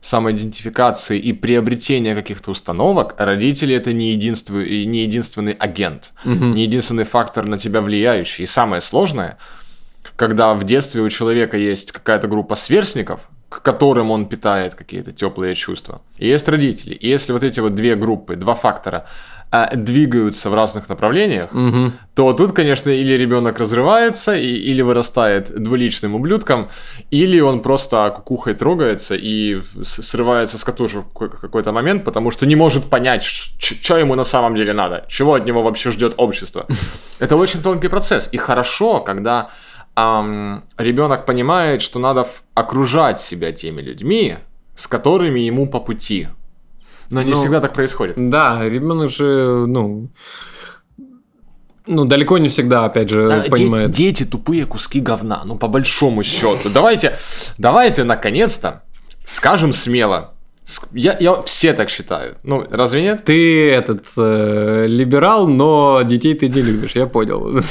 самоидентификации 0.00 1.18
и 1.18 1.32
приобретения 1.32 2.14
каких-то 2.14 2.52
установок, 2.52 3.14
родители 3.18 3.74
это 3.74 3.92
не, 3.92 4.12
единство, 4.12 4.58
не 4.58 5.02
единственный 5.02 5.52
агент, 5.52 6.12
угу. 6.24 6.32
не 6.32 6.62
единственный 6.62 7.04
фактор 7.04 7.46
на 7.46 7.58
тебя 7.58 7.80
влияющий. 7.80 8.44
И 8.44 8.46
самое 8.46 8.80
сложное, 8.80 9.38
когда 10.18 10.52
в 10.54 10.64
детстве 10.64 11.00
у 11.00 11.08
человека 11.08 11.56
есть 11.56 11.92
какая-то 11.92 12.26
группа 12.26 12.56
сверстников, 12.56 13.20
к 13.48 13.62
которым 13.62 14.10
он 14.10 14.26
питает 14.26 14.74
какие-то 14.74 15.12
теплые 15.12 15.54
чувства. 15.54 16.02
И 16.18 16.26
есть 16.26 16.48
родители. 16.48 16.94
И 16.94 17.08
если 17.08 17.32
вот 17.32 17.44
эти 17.44 17.60
вот 17.60 17.76
две 17.76 17.94
группы, 17.94 18.34
два 18.34 18.54
фактора 18.54 19.06
а, 19.52 19.70
двигаются 19.76 20.50
в 20.50 20.54
разных 20.54 20.88
направлениях, 20.88 21.52
угу. 21.52 21.92
то 22.16 22.32
тут, 22.32 22.52
конечно, 22.52 22.90
или 22.90 23.12
ребенок 23.12 23.60
разрывается, 23.60 24.36
и, 24.36 24.48
или 24.48 24.82
вырастает 24.82 25.52
двуличным 25.54 26.16
ублюдком, 26.16 26.68
или 27.12 27.38
он 27.38 27.62
просто 27.62 28.12
кукухой 28.16 28.54
трогается 28.54 29.14
и 29.14 29.62
срывается 29.84 30.58
с 30.58 30.64
катушек 30.64 31.04
в 31.14 31.28
какой-то 31.28 31.70
момент, 31.70 32.04
потому 32.04 32.32
что 32.32 32.44
не 32.44 32.56
может 32.56 32.90
понять, 32.90 33.22
что 33.22 33.96
ему 33.96 34.16
на 34.16 34.24
самом 34.24 34.56
деле 34.56 34.72
надо, 34.72 35.04
чего 35.08 35.34
от 35.34 35.46
него 35.46 35.62
вообще 35.62 35.92
ждет 35.92 36.14
общество. 36.16 36.66
Это 37.20 37.36
очень 37.36 37.62
тонкий 37.62 37.88
процесс. 37.88 38.28
И 38.32 38.36
хорошо, 38.36 38.98
когда 39.00 39.50
эм, 39.98 40.64
ребенок 40.76 41.26
понимает, 41.26 41.82
что 41.82 41.98
надо 41.98 42.26
окружать 42.54 43.20
себя 43.20 43.52
теми 43.52 43.80
людьми, 43.80 44.36
с 44.76 44.86
которыми 44.86 45.40
ему 45.40 45.68
по 45.68 45.80
пути. 45.80 46.28
Но 47.10 47.22
не 47.22 47.32
ну, 47.32 47.40
всегда 47.40 47.60
так 47.60 47.72
происходит. 47.72 48.16
Да, 48.16 48.62
ребенок 48.62 49.10
же, 49.10 49.64
ну, 49.66 50.10
ну, 51.86 52.04
далеко 52.04 52.38
не 52.38 52.48
всегда, 52.48 52.84
опять 52.84 53.08
же, 53.08 53.28
да, 53.28 53.44
понимает. 53.48 53.90
Дети, 53.90 54.20
дети 54.20 54.30
тупые 54.30 54.66
куски 54.66 55.00
говна, 55.00 55.42
ну, 55.44 55.56
по 55.56 55.68
большому 55.68 56.22
счету. 56.22 56.68
Давайте, 56.68 57.16
давайте, 57.56 58.04
наконец-то, 58.04 58.82
скажем 59.24 59.72
смело, 59.72 60.34
я, 60.92 61.16
я 61.18 61.42
все 61.42 61.72
так 61.72 61.88
считаю. 61.88 62.36
Ну, 62.42 62.66
разве 62.70 63.02
нет? 63.02 63.24
Ты 63.24 63.70
этот 63.70 64.06
э, 64.18 64.84
либерал, 64.86 65.48
но 65.48 66.02
детей 66.02 66.34
ты 66.34 66.48
не 66.48 66.62
любишь, 66.62 66.92
я 66.94 67.06
понял. 67.06 67.48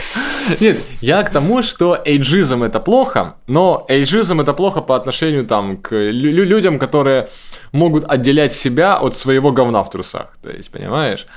Нет, 0.59 0.77
я 1.01 1.23
к 1.23 1.31
тому, 1.31 1.61
что 1.61 2.01
эйджизм 2.03 2.63
это 2.63 2.79
плохо, 2.79 3.35
но 3.47 3.85
эйджизм 3.87 4.41
это 4.41 4.53
плохо 4.53 4.81
по 4.81 4.95
отношению 4.95 5.45
там 5.45 5.77
к 5.77 5.93
лю- 5.93 6.45
людям, 6.45 6.79
которые 6.79 7.29
могут 7.71 8.09
отделять 8.09 8.53
себя 8.53 8.97
от 8.97 9.15
своего 9.15 9.51
говна 9.51 9.83
в 9.83 9.89
трусах. 9.89 10.37
То 10.41 10.49
есть, 10.49 10.71
понимаешь? 10.71 11.27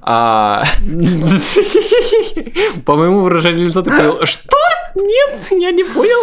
А... 0.00 0.64
По 2.86 2.96
моему 2.96 3.20
выражению 3.20 3.66
лица 3.66 3.82
ты 3.82 3.90
понял, 3.90 4.24
что? 4.24 4.56
Нет, 4.94 5.40
я 5.50 5.72
не 5.72 5.84
понял. 5.84 6.20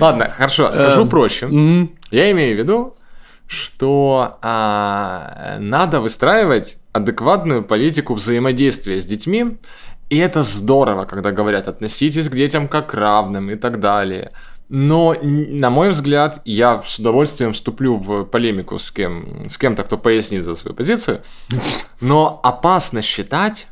Ладно, 0.00 0.32
хорошо, 0.36 0.72
скажу 0.72 1.02
эм, 1.02 1.08
проще. 1.08 1.48
Я 2.10 2.30
имею 2.30 2.56
в 2.56 2.58
виду, 2.58 2.96
что 3.52 4.38
а, 4.40 5.58
надо 5.60 6.00
выстраивать 6.00 6.78
адекватную 6.92 7.62
политику 7.62 8.14
взаимодействия 8.14 8.98
с 9.00 9.04
детьми, 9.04 9.58
и 10.08 10.16
это 10.16 10.42
здорово, 10.42 11.04
когда 11.04 11.32
говорят 11.32 11.68
относитесь 11.68 12.28
к 12.28 12.34
детям 12.34 12.66
как 12.66 12.90
к 12.90 12.94
равным 12.94 13.50
и 13.50 13.56
так 13.56 13.78
далее. 13.78 14.30
Но, 14.70 15.14
на 15.22 15.68
мой 15.68 15.90
взгляд, 15.90 16.40
я 16.46 16.82
с 16.82 16.98
удовольствием 16.98 17.52
вступлю 17.52 17.96
в 17.96 18.24
полемику 18.24 18.78
с, 18.78 18.90
кем, 18.90 19.46
с 19.46 19.58
кем-то, 19.58 19.82
кто 19.82 19.98
пояснит 19.98 20.44
за 20.44 20.54
свою 20.54 20.74
позицию. 20.74 21.20
Но 22.00 22.40
опасно 22.42 23.02
считать, 23.02 23.66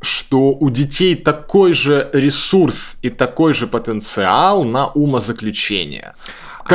что 0.00 0.52
у 0.52 0.70
детей 0.70 1.16
такой 1.16 1.74
же 1.74 2.08
ресурс 2.14 2.96
и 3.02 3.10
такой 3.10 3.52
же 3.52 3.66
потенциал 3.66 4.64
на 4.64 4.86
умозаключение. 4.88 6.14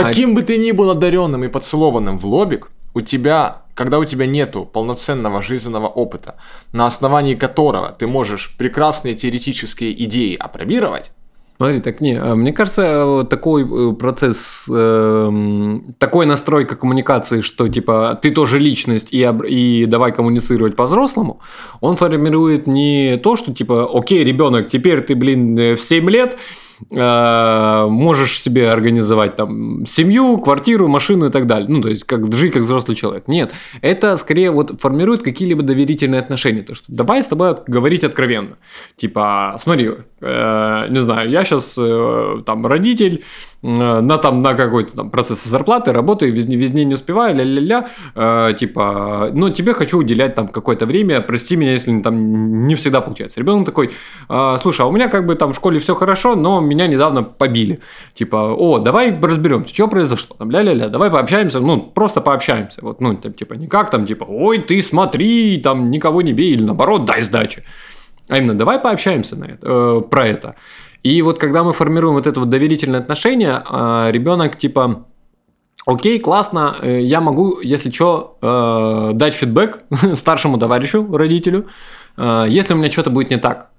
Каким 0.04 0.32
а... 0.32 0.34
бы 0.36 0.44
ты 0.44 0.58
ни 0.58 0.72
был 0.72 0.90
одаренным 0.90 1.44
и 1.44 1.48
поцелованным 1.48 2.18
в 2.18 2.26
лобик, 2.26 2.72
у 2.94 3.02
тебя, 3.02 3.62
когда 3.76 4.00
у 4.00 4.06
тебя 4.06 4.26
нету 4.26 4.66
полноценного 4.66 5.42
жизненного 5.42 5.88
опыта, 5.88 6.36
на 6.72 6.88
основании 6.88 7.36
которого 7.36 7.90
ты 7.90 8.08
можешь 8.08 8.56
прекрасные 8.58 9.14
теоретические 9.14 10.04
идеи 10.04 10.36
опробировать, 10.36 11.12
Смотри, 11.58 11.80
так 11.80 12.02
не, 12.02 12.14
а 12.14 12.36
мне 12.36 12.54
кажется, 12.54 13.26
такой 13.28 13.64
э, 13.64 13.94
процесс, 13.94 14.70
э, 14.72 15.80
такой 15.98 16.28
настройка 16.28 16.76
коммуникации, 16.76 17.42
что 17.42 17.68
типа 17.68 18.20
ты 18.22 18.30
тоже 18.30 18.60
личность 18.60 19.08
и, 19.12 19.28
и 19.48 19.86
давай 19.88 20.12
коммуницировать 20.12 20.76
по-взрослому, 20.76 21.40
он 21.82 21.98
формирует 21.98 22.68
не 22.68 23.18
то, 23.18 23.36
что 23.36 23.52
типа, 23.52 23.90
окей, 23.92 24.24
ребенок, 24.24 24.70
теперь 24.70 25.02
ты, 25.02 25.16
блин, 25.16 25.58
э, 25.58 25.76
в 25.76 25.82
7 25.82 26.08
лет, 26.12 26.38
Э, 26.92 27.88
можешь 27.90 28.40
себе 28.40 28.70
организовать 28.70 29.36
там 29.36 29.86
семью, 29.86 30.38
квартиру, 30.38 30.88
машину 30.88 31.28
и 31.28 31.32
так 31.32 31.48
далее. 31.48 31.68
Ну, 31.70 31.82
то 31.82 31.90
есть, 31.90 32.04
как 32.04 32.32
жить 32.34 32.54
как 32.54 32.64
взрослый 32.64 32.96
человек. 32.96 33.28
Нет, 33.28 33.54
это 33.82 34.16
скорее 34.18 34.52
вот 34.52 34.80
формирует 34.80 35.24
какие-либо 35.24 35.64
доверительные 35.64 36.22
отношения. 36.22 36.62
То, 36.62 36.76
что 36.76 36.86
давай 36.88 37.24
с 37.24 37.28
тобой 37.28 37.56
говорить 37.68 38.04
откровенно. 38.04 38.58
Типа, 38.96 39.56
смотри, 39.58 39.92
э, 40.22 40.88
не 40.90 41.02
знаю, 41.02 41.30
я 41.30 41.44
сейчас 41.44 41.76
э, 41.80 42.44
там 42.46 42.66
родитель, 42.68 43.24
Э, 43.64 44.02
на, 44.02 44.18
там, 44.18 44.42
на 44.42 44.54
какой-то 44.54 44.96
там 44.96 45.10
процесс 45.10 45.44
зарплаты, 45.44 45.92
работаю, 45.92 46.32
везде, 46.32 46.56
везде 46.56 46.86
не 46.86 46.94
успеваю, 46.94 47.36
ля-ля-ля, 47.36 47.88
э, 48.16 48.54
типа, 48.58 49.30
но 49.34 49.50
тебе 49.50 49.74
хочу 49.74 49.98
уделять 49.98 50.36
там 50.36 50.48
какое-то 50.48 50.86
время, 50.86 51.22
прости 51.22 51.56
меня, 51.56 51.74
если 51.74 52.00
там 52.02 52.68
не 52.68 52.76
всегда 52.76 53.02
получается. 53.02 53.40
Ребенок 53.40 53.66
такой, 53.66 53.90
э, 54.30 54.58
слушай, 54.62 54.82
а 54.82 54.86
у 54.86 54.92
меня 54.92 55.08
как 55.08 55.26
бы 55.26 55.34
там 55.36 55.54
в 55.54 55.56
школе 55.56 55.80
все 55.80 55.96
хорошо, 55.96 56.36
но 56.36 56.62
меня 56.68 56.88
недавно 56.88 57.24
побили. 57.24 57.80
Типа, 58.14 58.54
о, 58.54 58.80
давай 58.80 59.18
разберемся, 59.20 59.74
что 59.74 59.88
произошло, 59.88 60.36
там, 60.38 60.52
ля-ля-ля, 60.52 60.90
давай 60.90 61.10
пообщаемся, 61.10 61.60
ну, 61.60 61.82
просто 61.82 62.22
пообщаемся, 62.22 62.80
вот, 62.82 63.02
ну, 63.02 63.16
там, 63.16 63.34
типа, 63.34 63.54
не 63.56 63.68
как 63.68 63.90
там, 63.90 64.06
типа, 64.06 64.26
ой, 64.26 64.60
ты 64.60 64.82
смотри, 64.82 65.58
там, 65.58 65.90
никого 65.90 66.22
не 66.22 66.34
бей, 66.34 66.54
или 66.54 66.64
наоборот, 66.64 67.06
дай 67.06 67.22
сдачи. 67.22 67.64
А 68.30 68.38
именно, 68.38 68.54
давай 68.54 68.80
пообщаемся 68.80 69.36
на 69.36 69.46
это, 69.46 69.68
э, 69.68 70.02
про 70.10 70.28
это. 70.28 70.56
И 71.04 71.22
вот 71.22 71.40
когда 71.40 71.64
мы 71.64 71.74
формируем 71.74 72.16
вот 72.16 72.28
это 72.28 72.40
вот 72.40 72.50
доверительное 72.50 73.00
отношение, 73.00 73.64
а, 73.66 74.10
ребенок 74.12 74.58
типа 74.58 75.06
Окей, 75.88 76.20
классно, 76.20 76.76
э, 76.82 77.00
я 77.00 77.22
могу, 77.22 77.62
если 77.62 77.90
что, 77.92 78.38
э, 78.42 79.12
дать 79.14 79.34
фидбэк 79.34 79.84
старшему 80.16 80.58
товарищу, 80.58 81.16
родителю, 81.16 81.68
э, 82.18 82.46
если 82.50 82.74
у 82.74 82.78
меня 82.78 82.92
что-то 82.92 83.10
будет 83.10 83.30
не 83.30 83.38
так. 83.38 83.70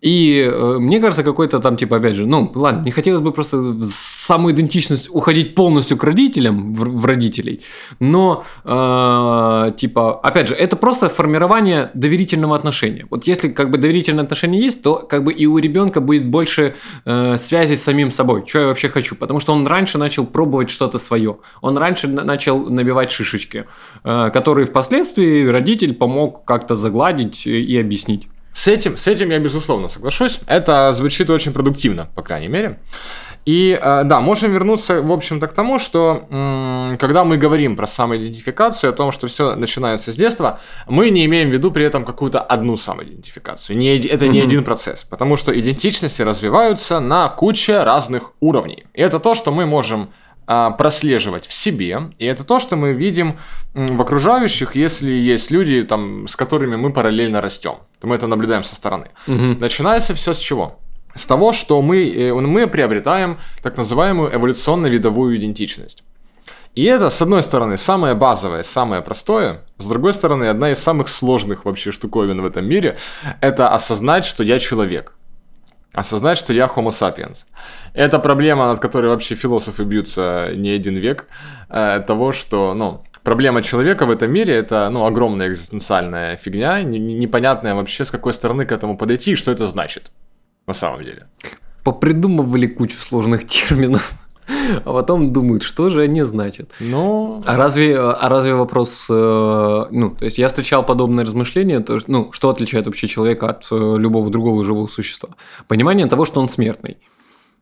И 0.00 0.48
э, 0.48 0.76
мне 0.78 1.00
кажется, 1.00 1.24
какой-то 1.24 1.58
там, 1.58 1.76
типа, 1.76 1.96
опять 1.96 2.14
же, 2.14 2.26
ну, 2.26 2.50
ладно, 2.54 2.84
не 2.84 2.92
хотелось 2.92 3.20
бы 3.20 3.32
просто 3.32 3.56
в 3.56 3.84
саму 3.84 4.50
идентичность 4.52 5.08
уходить 5.10 5.56
полностью 5.56 5.96
к 5.96 6.04
родителям, 6.04 6.72
в, 6.72 7.00
в 7.00 7.04
родителей, 7.04 7.62
но, 7.98 8.44
э, 8.64 9.72
типа, 9.76 10.20
опять 10.20 10.48
же, 10.48 10.54
это 10.54 10.76
просто 10.76 11.08
формирование 11.08 11.90
доверительного 11.94 12.54
отношения. 12.54 13.06
Вот 13.10 13.26
если 13.26 13.48
как 13.48 13.70
бы 13.70 13.78
доверительное 13.78 14.22
отношение 14.22 14.62
есть, 14.62 14.82
то 14.82 14.96
как 14.96 15.24
бы 15.24 15.32
и 15.32 15.46
у 15.46 15.58
ребенка 15.58 16.00
будет 16.00 16.28
больше 16.28 16.76
э, 17.04 17.36
связи 17.36 17.74
с 17.74 17.82
самим 17.82 18.10
собой, 18.10 18.44
что 18.46 18.60
я 18.60 18.66
вообще 18.66 18.88
хочу, 18.88 19.16
потому 19.16 19.40
что 19.40 19.52
он 19.52 19.66
раньше 19.66 19.98
начал 19.98 20.26
пробовать 20.26 20.70
что-то 20.70 20.98
свое, 20.98 21.38
он 21.60 21.76
раньше 21.76 22.06
начал 22.06 22.70
набивать 22.70 23.10
шишечки, 23.10 23.64
э, 24.04 24.30
которые 24.32 24.66
впоследствии 24.66 25.44
родитель 25.46 25.94
помог 25.94 26.44
как-то 26.44 26.76
загладить 26.76 27.46
и 27.46 27.76
объяснить. 27.80 28.28
С 28.52 28.66
этим, 28.68 28.96
с 28.96 29.06
этим 29.06 29.30
я 29.30 29.38
безусловно 29.38 29.88
соглашусь. 29.88 30.40
Это 30.46 30.92
звучит 30.92 31.30
очень 31.30 31.52
продуктивно, 31.52 32.08
по 32.14 32.22
крайней 32.22 32.48
мере. 32.48 32.80
И 33.44 33.78
э, 33.80 34.02
да, 34.04 34.20
можем 34.20 34.52
вернуться, 34.52 35.00
в 35.00 35.10
общем-то, 35.10 35.46
к 35.46 35.54
тому, 35.54 35.78
что 35.78 36.26
когда 37.00 37.24
мы 37.24 37.38
говорим 37.38 37.76
про 37.76 37.86
самоидентификацию, 37.86 38.90
о 38.90 38.92
том, 38.92 39.10
что 39.10 39.26
все 39.26 39.54
начинается 39.54 40.12
с 40.12 40.16
детства, 40.16 40.60
мы 40.86 41.08
не 41.08 41.24
имеем 41.24 41.48
в 41.48 41.52
виду 41.52 41.70
при 41.70 41.86
этом 41.86 42.04
какую-то 42.04 42.40
одну 42.40 42.76
самоидентификацию. 42.76 43.78
Не, 43.78 43.96
это 43.96 44.26
mm-hmm. 44.26 44.28
не 44.28 44.40
один 44.40 44.64
процесс, 44.64 45.04
потому 45.04 45.36
что 45.36 45.58
идентичности 45.58 46.20
развиваются 46.20 47.00
на 47.00 47.28
куче 47.28 47.84
разных 47.84 48.32
уровней. 48.40 48.84
И 48.92 49.00
это 49.00 49.18
то, 49.18 49.34
что 49.34 49.50
мы 49.50 49.64
можем 49.64 50.10
прослеживать 50.78 51.46
в 51.46 51.52
себе, 51.52 52.10
и 52.18 52.24
это 52.24 52.42
то, 52.42 52.58
что 52.58 52.76
мы 52.76 52.92
видим 52.94 53.38
в 53.74 54.00
окружающих, 54.00 54.74
если 54.74 55.10
есть 55.10 55.50
люди, 55.50 55.82
там, 55.82 56.26
с 56.26 56.36
которыми 56.36 56.76
мы 56.76 56.90
параллельно 56.90 57.42
растем, 57.42 57.74
то 58.00 58.06
мы 58.06 58.16
это 58.16 58.26
наблюдаем 58.26 58.64
со 58.64 58.74
стороны. 58.74 59.08
Угу. 59.26 59.58
Начинается 59.60 60.14
все 60.14 60.32
с 60.32 60.38
чего? 60.38 60.78
С 61.14 61.26
того, 61.26 61.52
что 61.52 61.82
мы, 61.82 62.08
э, 62.08 62.32
мы 62.32 62.66
приобретаем 62.66 63.38
так 63.62 63.76
называемую 63.76 64.34
эволюционно-видовую 64.34 65.36
идентичность. 65.36 66.02
И 66.74 66.84
это, 66.84 67.10
с 67.10 67.20
одной 67.20 67.42
стороны, 67.42 67.76
самое 67.76 68.14
базовое, 68.14 68.62
самое 68.62 69.02
простое, 69.02 69.62
с 69.78 69.86
другой 69.86 70.12
стороны, 70.12 70.44
одна 70.44 70.70
из 70.70 70.78
самых 70.78 71.08
сложных 71.08 71.64
вообще 71.64 71.92
штуковин 71.92 72.40
в 72.40 72.46
этом 72.46 72.68
мире, 72.68 72.96
это 73.40 73.68
осознать, 73.74 74.24
что 74.24 74.44
я 74.44 74.58
человек 74.58 75.12
осознать, 75.92 76.38
что 76.38 76.52
я 76.52 76.66
Homo 76.66 76.90
sapiens. 76.90 77.46
Это 77.94 78.18
проблема, 78.18 78.66
над 78.66 78.80
которой 78.80 79.08
вообще 79.08 79.34
философы 79.34 79.84
бьются 79.84 80.50
не 80.54 80.70
один 80.70 80.96
век, 80.96 81.26
э, 81.68 82.00
того, 82.06 82.32
что, 82.32 82.74
ну, 82.74 83.02
проблема 83.22 83.62
человека 83.62 84.06
в 84.06 84.10
этом 84.10 84.30
мире 84.30 84.54
это, 84.54 84.90
ну, 84.90 85.04
огромная 85.04 85.48
экзистенциальная 85.48 86.36
фигня, 86.36 86.82
непонятная 86.82 87.74
вообще, 87.74 88.04
с 88.04 88.10
какой 88.10 88.32
стороны 88.32 88.66
к 88.66 88.72
этому 88.72 88.96
подойти 88.96 89.32
и 89.32 89.36
что 89.36 89.50
это 89.50 89.66
значит 89.66 90.10
на 90.66 90.74
самом 90.74 91.04
деле. 91.04 91.26
Попридумывали 91.84 92.66
кучу 92.66 92.96
сложных 92.96 93.46
терминов. 93.46 94.12
А 94.84 94.92
потом 94.92 95.32
думают, 95.32 95.62
что 95.62 95.90
же 95.90 96.02
они 96.02 96.22
значат. 96.22 96.70
Ну, 96.80 97.42
А 97.44 97.56
разве, 97.56 97.98
а 97.98 98.28
разве 98.28 98.54
вопрос, 98.54 99.06
э, 99.10 99.86
ну, 99.90 100.10
то 100.10 100.24
есть 100.24 100.38
я 100.38 100.48
встречал 100.48 100.84
подобное 100.84 101.24
размышление, 101.24 101.80
то 101.80 101.98
ну, 102.06 102.30
что 102.32 102.50
отличает 102.50 102.86
вообще 102.86 103.06
человека 103.06 103.48
от 103.50 103.66
э, 103.70 103.96
любого 103.98 104.30
другого 104.30 104.64
живого 104.64 104.86
существа? 104.86 105.30
Понимание 105.66 106.06
того, 106.06 106.24
что 106.24 106.40
он 106.40 106.48
смертный 106.48 106.96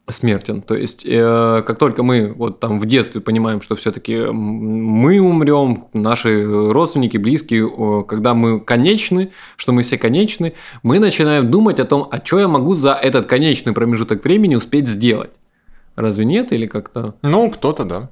смертен. 0.08 0.62
То 0.62 0.74
есть, 0.76 1.04
э, 1.04 1.62
как 1.66 1.78
только 1.78 2.02
мы 2.02 2.32
вот 2.32 2.60
там 2.60 2.78
в 2.78 2.86
детстве 2.86 3.20
понимаем, 3.20 3.60
что 3.60 3.74
все-таки 3.74 4.26
мы 4.30 5.20
умрем, 5.20 5.86
наши 5.92 6.44
родственники, 6.44 7.16
близкие, 7.16 7.68
э, 7.68 8.04
когда 8.04 8.34
мы 8.34 8.60
конечны, 8.60 9.32
что 9.56 9.72
мы 9.72 9.82
все 9.82 9.98
конечны, 9.98 10.52
мы 10.82 11.00
начинаем 11.00 11.50
думать 11.50 11.80
о 11.80 11.84
том, 11.84 12.08
а 12.10 12.24
что 12.24 12.38
я 12.38 12.48
могу 12.48 12.74
за 12.74 12.92
этот 12.92 13.26
конечный 13.26 13.72
промежуток 13.72 14.22
времени 14.22 14.54
успеть 14.54 14.86
сделать. 14.86 15.30
Разве 15.96 16.24
нет 16.24 16.52
или 16.52 16.66
как-то? 16.66 17.14
ну, 17.22 17.50
кто-то, 17.50 17.84
да. 17.84 18.10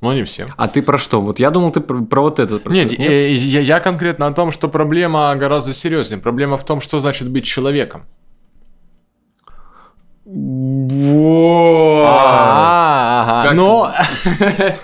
Но 0.00 0.12
не 0.12 0.24
все. 0.24 0.46
А 0.58 0.68
ты 0.68 0.82
про 0.82 0.98
что? 0.98 1.22
Вот 1.22 1.38
я 1.40 1.50
думал, 1.50 1.70
ты 1.72 1.80
про, 1.80 2.02
про 2.02 2.20
вот 2.20 2.38
этот 2.38 2.64
процесс. 2.64 2.98
Нет, 2.98 3.00
э, 3.00 3.32
я, 3.32 3.60
я 3.60 3.80
конкретно 3.80 4.26
о 4.26 4.32
том, 4.34 4.50
что 4.50 4.68
проблема 4.68 5.34
гораздо 5.34 5.72
серьезнее. 5.72 6.20
Проблема 6.20 6.58
в 6.58 6.64
том, 6.64 6.82
что 6.82 6.98
значит 6.98 7.30
быть 7.30 7.46
человеком. 7.46 8.04
А, 12.06 13.50
Но 13.54 13.90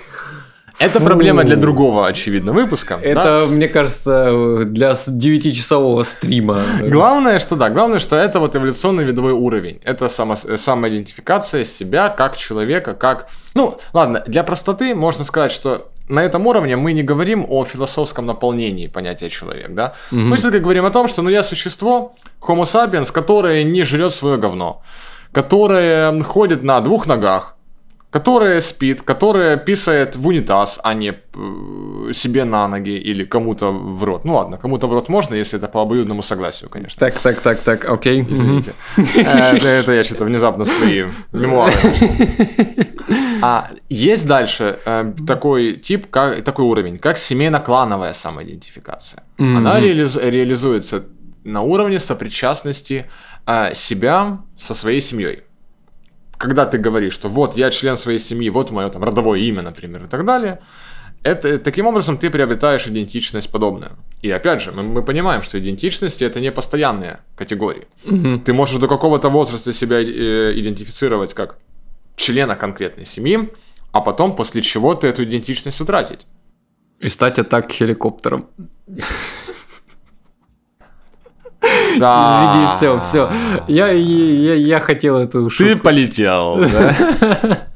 это 0.81 0.99
Фу. 0.99 1.05
проблема 1.07 1.45
для 1.45 1.57
другого, 1.57 2.07
очевидно, 2.07 2.53
выпуска. 2.53 2.97
да? 2.97 3.03
Это, 3.03 3.47
мне 3.49 3.69
кажется, 3.69 4.65
для 4.65 4.95
с- 4.95 5.09
9-часового 5.09 6.03
стрима. 6.05 6.63
Главное, 6.83 7.39
что 7.39 7.57
да, 7.57 7.69
главное, 7.71 7.99
что 8.01 8.17
это 8.17 8.41
вот 8.41 8.57
эволюционный 8.57 9.05
видовой 9.05 9.33
уровень. 9.33 9.81
Это 9.85 10.09
само, 10.09 10.35
э, 10.45 10.57
самоидентификация 10.57 11.65
себя 11.65 12.09
как 12.09 12.37
человека, 12.37 12.95
как... 12.95 13.29
Ну, 13.55 13.79
ладно, 13.93 14.23
для 14.27 14.43
простоты 14.43 14.95
можно 14.95 15.25
сказать, 15.25 15.53
что 15.53 15.91
на 16.09 16.21
этом 16.25 16.47
уровне 16.47 16.77
мы 16.77 16.93
не 16.93 17.03
говорим 17.05 17.47
о 17.49 17.65
философском 17.65 18.27
наполнении 18.27 18.89
понятия 18.89 19.29
человек, 19.31 19.75
да? 19.75 19.93
Мы 20.11 20.37
все-таки 20.39 20.63
говорим 20.63 20.85
о 20.85 20.91
том, 20.91 21.07
что 21.09 21.23
ну 21.23 21.31
я 21.31 21.43
существо, 21.43 22.15
homo 22.41 22.63
sapiens, 22.63 23.13
которое 23.13 23.63
не 23.65 23.85
жрет 23.85 24.13
свое 24.13 24.37
говно, 24.37 24.83
которое 25.33 26.21
ходит 26.23 26.63
на 26.65 26.81
двух 26.81 27.07
ногах, 27.07 27.55
которая 28.11 28.61
спит, 28.61 29.03
которая 29.03 29.57
писает 29.57 30.17
в 30.17 30.27
унитаз, 30.27 30.81
а 30.83 30.95
не 30.95 31.11
э, 31.13 32.13
себе 32.13 32.45
на 32.45 32.67
ноги 32.69 32.99
или 32.99 33.25
кому-то 33.25 33.71
в 33.73 34.03
рот. 34.05 34.25
Ну 34.25 34.35
ладно, 34.35 34.57
кому-то 34.59 34.89
в 34.89 34.93
рот 34.93 35.09
можно, 35.09 35.35
если 35.37 35.59
это 35.59 35.69
по 35.69 35.81
обоюдному 35.83 36.23
согласию, 36.23 36.71
конечно. 36.71 36.99
Так, 36.99 37.15
так, 37.21 37.41
так, 37.41 37.61
так, 37.61 37.85
окей. 37.89 38.23
Извините. 38.29 38.73
Э, 38.97 39.57
Это 39.81 39.93
я 39.93 40.03
что-то 40.05 40.25
внезапно 40.25 40.65
свои 40.65 41.05
мемуары. 41.33 41.73
А 43.43 43.71
есть 43.89 44.27
дальше 44.27 44.79
э, 44.85 45.13
такой 45.27 45.73
тип, 45.77 46.11
как, 46.11 46.45
такой 46.45 46.65
уровень, 46.67 46.99
как 46.99 47.17
семейно-клановая 47.17 48.13
самоидентификация. 48.13 49.23
Она 49.39 49.81
реализ- 49.81 50.21
реализуется 50.31 51.05
на 51.45 51.63
уровне 51.63 51.99
сопричастности 51.99 53.07
себя 53.73 54.39
со 54.59 54.75
своей 54.75 55.01
семьей. 55.01 55.43
Когда 56.41 56.65
ты 56.65 56.79
говоришь, 56.79 57.13
что 57.13 57.29
вот 57.29 57.59
я 57.59 57.71
член 57.71 57.97
своей 57.97 58.19
семьи, 58.19 58.49
вот 58.51 58.71
мое 58.71 58.89
там 58.89 59.05
родовое 59.05 59.41
имя, 59.41 59.61
например, 59.61 60.05
и 60.05 60.09
так 60.09 60.25
далее, 60.25 60.59
это, 61.23 61.59
таким 61.59 61.87
образом 61.87 62.17
ты 62.17 62.31
приобретаешь 62.31 62.87
идентичность 62.87 63.53
подобную. 63.53 63.91
И 64.23 64.31
опять 64.31 64.63
же, 64.63 64.73
мы, 64.73 64.83
мы 64.83 65.03
понимаем, 65.03 65.43
что 65.43 65.59
идентичности 65.59 66.25
это 66.25 66.41
не 66.41 66.51
постоянные 66.51 67.19
категории. 67.37 67.87
Мгм. 68.05 68.41
Ты 68.41 68.55
можешь 68.55 68.79
до 68.79 68.89
какого-то 68.89 69.29
возраста 69.29 69.75
себя 69.75 69.99
э, 69.99 70.59
идентифицировать 70.59 71.35
как 71.35 71.59
члена 72.17 72.57
конкретной 72.57 73.05
семьи, 73.05 73.51
а 73.93 74.01
потом 74.01 74.35
после 74.35 74.63
чего 74.63 74.95
ты 74.95 75.09
эту 75.09 75.25
идентичность 75.25 75.81
утратить. 75.83 76.27
И 77.01 77.11
стать 77.11 77.39
атак 77.39 77.71
хеликоптером. 77.71 78.47
Да. 81.99 82.53
Извини, 82.53 82.67
все, 82.69 83.01
все. 83.01 83.31
Я, 83.69 83.89
я, 83.89 84.55
я 84.55 84.81
хотел 84.81 85.19
эту 85.19 85.45
Ты 85.49 85.51
шутку. 85.51 85.85
полетел, 85.85 86.57
да? 86.59 87.59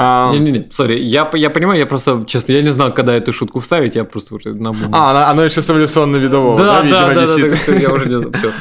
А, 0.00 0.30
Не-не-не, 0.32 0.68
сори, 0.70 0.94
я, 1.00 1.28
я 1.34 1.50
понимаю, 1.50 1.80
я 1.80 1.86
просто, 1.86 2.24
честно, 2.26 2.52
я 2.52 2.62
не 2.62 2.70
знал, 2.70 2.92
когда 2.94 3.12
эту 3.14 3.32
шутку 3.32 3.58
вставить, 3.58 3.96
я 3.96 4.04
просто 4.04 4.34
уже 4.36 4.54
на 4.54 4.70
А, 4.92 5.10
оно- 5.10 5.30
оно 5.30 5.44
еще 5.44 5.60
с 5.60 5.68
эволюционно-видового, 5.68 6.56
да, 6.56 6.64
да, 6.64 6.82
видимо, 6.82 7.00
да, 7.00 7.14
да, 7.14 7.22
висит. 7.22 7.50
да, 7.50 7.56
все, 7.56 7.76
я 7.78 7.90
уже 7.92 8.06
не 8.06 8.32
все. 8.32 8.52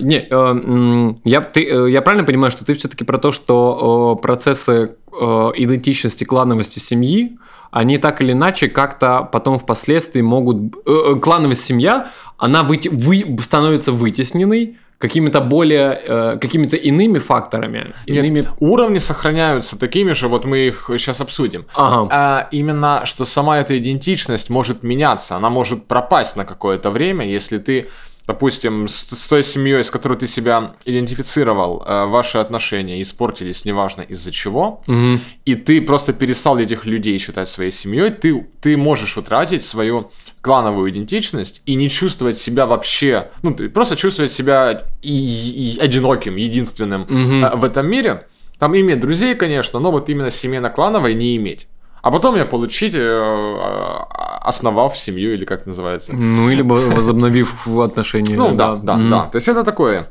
не, 0.00 0.26
э, 0.28 1.14
я, 1.24 1.40
ты, 1.42 1.64
э, 1.64 1.90
я 1.90 2.02
правильно 2.02 2.26
понимаю, 2.26 2.50
что 2.50 2.64
ты 2.64 2.74
все-таки 2.74 3.04
про 3.04 3.18
то, 3.18 3.30
что 3.30 4.16
э, 4.18 4.22
процессы 4.22 4.96
э, 5.12 5.24
идентичности, 5.56 6.24
клановости 6.24 6.80
семьи, 6.80 7.38
они 7.70 7.98
так 7.98 8.20
или 8.20 8.32
иначе 8.32 8.68
как-то 8.68 9.28
потом 9.30 9.58
впоследствии 9.58 10.22
могут... 10.22 10.74
э, 10.86 11.14
клановость 11.22 11.62
семья, 11.64 12.08
она 12.36 12.62
выте- 12.62 12.90
вы, 12.90 13.36
становится 13.40 13.92
вытесненной 13.92 14.76
какими-то 14.98 15.40
более... 15.40 16.00
э, 16.04 16.36
какими-то 16.40 16.76
иными 16.76 17.18
факторами. 17.18 17.86
Нет, 18.06 18.24
Иными... 18.24 18.44
уровни 18.58 18.98
сохраняются 18.98 19.78
такими 19.78 20.12
же, 20.12 20.28
вот 20.28 20.44
мы 20.44 20.58
их 20.58 20.90
сейчас 20.98 21.20
обсудим. 21.20 21.66
Ага. 21.74 22.08
А 22.10 22.48
именно, 22.50 23.02
что 23.04 23.24
сама 23.24 23.58
эта 23.58 23.78
идентичность 23.78 24.50
может 24.50 24.82
меняться, 24.82 25.36
она 25.36 25.50
может 25.50 25.86
пропасть 25.86 26.36
на 26.36 26.44
какое-то 26.44 26.90
время, 26.90 27.26
если 27.26 27.58
ты, 27.58 27.88
допустим, 28.28 28.86
с, 28.88 29.08
с 29.10 29.26
той 29.26 29.42
семьей, 29.42 29.82
с 29.82 29.90
которой 29.90 30.18
ты 30.18 30.26
себя 30.28 30.74
идентифицировал, 30.84 31.82
э, 31.84 32.04
ваши 32.06 32.36
отношения 32.38 33.00
испортились, 33.02 33.64
неважно 33.64 34.02
из-за 34.02 34.30
чего, 34.30 34.82
Мгм. 34.86 35.20
и 35.46 35.54
ты 35.54 35.80
просто 35.80 36.12
перестал 36.12 36.58
этих 36.58 36.84
людей 36.86 37.18
считать 37.18 37.48
своей 37.48 37.70
семьей, 37.72 38.10
ты, 38.10 38.46
ты 38.60 38.76
можешь 38.76 39.16
утратить 39.16 39.64
свою 39.64 40.10
клановую 40.42 40.90
идентичность 40.90 41.62
и 41.66 41.74
не 41.74 41.88
чувствовать 41.88 42.36
себя 42.36 42.66
вообще, 42.66 43.30
ну, 43.42 43.54
ты 43.54 43.68
просто 43.70 43.96
чувствовать 43.96 44.30
себя 44.30 44.84
и, 45.02 45.74
и 45.76 45.78
одиноким, 45.80 46.36
единственным 46.36 47.02
э, 47.08 47.56
в 47.56 47.64
этом 47.64 47.86
мире. 47.88 48.26
Там 48.58 48.76
иметь 48.76 49.00
друзей, 49.00 49.36
конечно, 49.36 49.80
но 49.80 49.90
вот 49.90 50.10
именно 50.10 50.30
семейно-клановой 50.30 51.14
не 51.14 51.34
иметь. 51.36 51.66
А 52.02 52.10
потом 52.10 52.36
я 52.36 52.44
получить, 52.44 52.94
э, 52.94 52.98
э, 52.98 53.98
основав 54.40 54.96
семью, 54.96 55.34
или 55.34 55.44
как 55.44 55.66
называется. 55.66 56.12
Ну, 56.12 56.50
или 56.50 56.62
возобновив 56.62 57.68
отношения. 57.68 58.36
Ну 58.36 58.54
да, 58.54 58.76
да, 58.76 58.96
да. 58.96 59.26
То 59.26 59.36
есть 59.36 59.48
это 59.48 59.64
такое. 59.64 60.10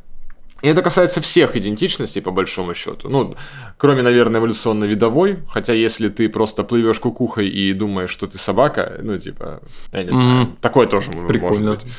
И 0.63 0.67
это 0.67 0.81
касается 0.81 1.21
всех 1.21 1.55
идентичностей, 1.55 2.21
по 2.21 2.31
большому 2.31 2.73
счету. 2.73 3.09
Ну, 3.09 3.35
кроме, 3.77 4.01
наверное, 4.01 4.41
эволюционно-видовой. 4.41 5.37
Хотя, 5.49 5.73
если 5.73 6.09
ты 6.09 6.29
просто 6.29 6.63
плывешь 6.63 6.99
кукухой 6.99 7.47
и 7.47 7.73
думаешь, 7.73 8.09
что 8.09 8.25
ты 8.25 8.39
собака, 8.39 8.99
ну, 9.03 9.19
типа, 9.19 9.61
я 9.93 10.03
не 10.03 10.09
знаю. 10.09 10.47
Такое 10.59 10.87
тоже 10.87 11.11
Прикольно. 11.27 11.65
может 11.71 11.83
быть. 11.83 11.93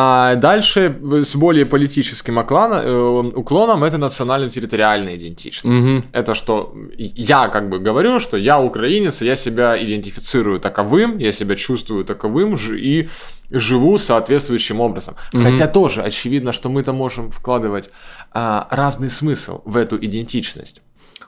А 0.00 0.36
дальше 0.36 0.96
с 1.24 1.34
более 1.34 1.64
политическим 1.66 2.38
э, 2.38 3.32
уклоном 3.34 3.82
это 3.82 3.98
национально-территориальная 3.98 5.16
идентичность. 5.16 5.78
Мгм. 5.78 6.04
Это 6.12 6.34
что 6.34 6.72
я 6.98 7.48
как 7.48 7.68
бы 7.68 7.80
говорю, 7.80 8.20
что 8.20 8.36
я 8.36 8.60
украинец, 8.60 9.22
я 9.22 9.34
себя 9.36 9.76
идентифицирую 9.76 10.60
таковым, 10.60 11.18
я 11.18 11.32
себя 11.32 11.56
чувствую 11.56 12.04
таковым 12.04 12.56
ж- 12.56 12.78
и 12.78 13.08
живу 13.50 13.98
соответствующим 13.98 14.80
образом. 14.80 15.14
Мгм. 15.32 15.42
Хотя 15.42 15.66
тоже 15.66 16.02
очевидно, 16.02 16.52
что 16.52 16.68
мы-то 16.68 16.92
можем 16.92 17.30
вкладывать 17.30 17.90
а, 18.32 18.68
разный 18.70 19.10
смысл 19.10 19.62
в 19.64 19.76
эту 19.76 19.96
идентичность. 19.96 20.80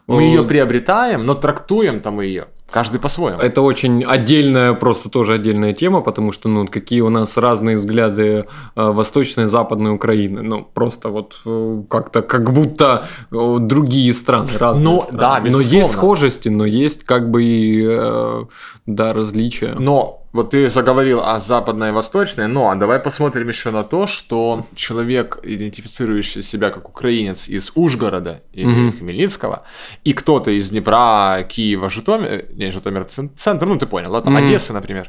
Мы 0.06 0.22
ее 0.22 0.44
приобретаем, 0.44 1.26
но 1.26 1.34
трактуем-то 1.34 2.10
мы 2.10 2.26
ее 2.26 2.46
каждый 2.70 3.00
по-своему. 3.00 3.40
Это 3.40 3.62
очень 3.62 4.04
отдельная, 4.04 4.74
просто 4.74 5.08
тоже 5.08 5.34
отдельная 5.34 5.72
тема, 5.72 6.00
потому 6.00 6.32
что, 6.32 6.48
ну, 6.48 6.66
какие 6.66 7.00
у 7.00 7.10
нас 7.10 7.36
разные 7.36 7.76
взгляды 7.76 8.22
э, 8.24 8.44
восточной 8.90 9.44
и 9.44 9.46
западной 9.48 9.92
Украины. 9.94 10.42
Ну, 10.42 10.64
просто 10.64 11.08
вот 11.08 11.40
э, 11.44 11.82
как-то, 11.90 12.22
как 12.22 12.52
будто 12.52 13.04
э, 13.32 13.56
другие 13.60 14.14
страны, 14.14 14.50
разные 14.58 14.84
Ну, 14.84 15.00
страны. 15.00 15.20
да, 15.20 15.38
Но 15.38 15.44
безусловно. 15.46 15.76
есть 15.78 15.90
схожести, 15.92 16.48
но 16.48 16.64
есть 16.64 17.04
как 17.04 17.30
бы 17.30 17.42
и, 17.44 18.46
да, 18.86 19.12
различия. 19.12 19.74
Но 19.78 20.19
вот 20.32 20.50
ты 20.50 20.68
заговорил 20.68 21.20
о 21.20 21.40
западной 21.40 21.88
и 21.88 21.92
восточной, 21.92 22.46
но 22.46 22.72
давай 22.76 23.00
посмотрим 23.00 23.48
еще 23.48 23.70
на 23.70 23.82
то, 23.82 24.06
что 24.06 24.66
человек, 24.74 25.38
идентифицирующий 25.42 26.42
себя 26.42 26.70
как 26.70 26.88
украинец 26.88 27.48
из 27.48 27.72
Ужгорода 27.74 28.42
или 28.52 28.66
Мгм. 28.66 28.98
Хмельницкого, 28.98 29.64
и 30.04 30.12
кто-то 30.12 30.50
из 30.50 30.70
Днепра, 30.70 31.44
Киева, 31.48 31.90
Житомир, 31.90 32.46
не 32.54 32.70
Житомир, 32.70 33.04
цен- 33.04 33.30
центр, 33.36 33.66
ну 33.66 33.76
ты 33.76 33.86
понял, 33.86 34.12
да, 34.12 34.20
там 34.20 34.34
Мгм. 34.34 34.44
Одессы, 34.44 34.72
например, 34.72 35.08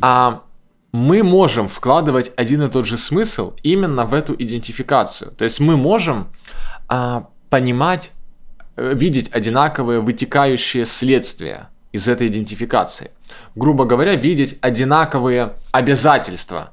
а 0.00 0.42
мы 0.92 1.22
можем 1.22 1.68
вкладывать 1.68 2.32
один 2.36 2.62
и 2.62 2.68
тот 2.70 2.86
же 2.86 2.96
смысл 2.98 3.54
именно 3.64 4.04
в 4.04 4.12
эту 4.14 4.34
идентификацию. 4.34 5.30
То 5.32 5.44
есть 5.44 5.58
мы 5.60 5.76
можем 5.76 6.28
а, 6.88 7.28
понимать, 7.48 8.10
э, 8.76 8.92
видеть 8.94 9.30
одинаковые 9.32 10.00
вытекающие 10.00 10.84
следствия 10.84 11.68
из 11.92 12.08
этой 12.08 12.28
идентификации. 12.28 13.10
Грубо 13.54 13.84
говоря, 13.84 14.14
видеть 14.14 14.58
одинаковые 14.60 15.54
обязательства, 15.72 16.70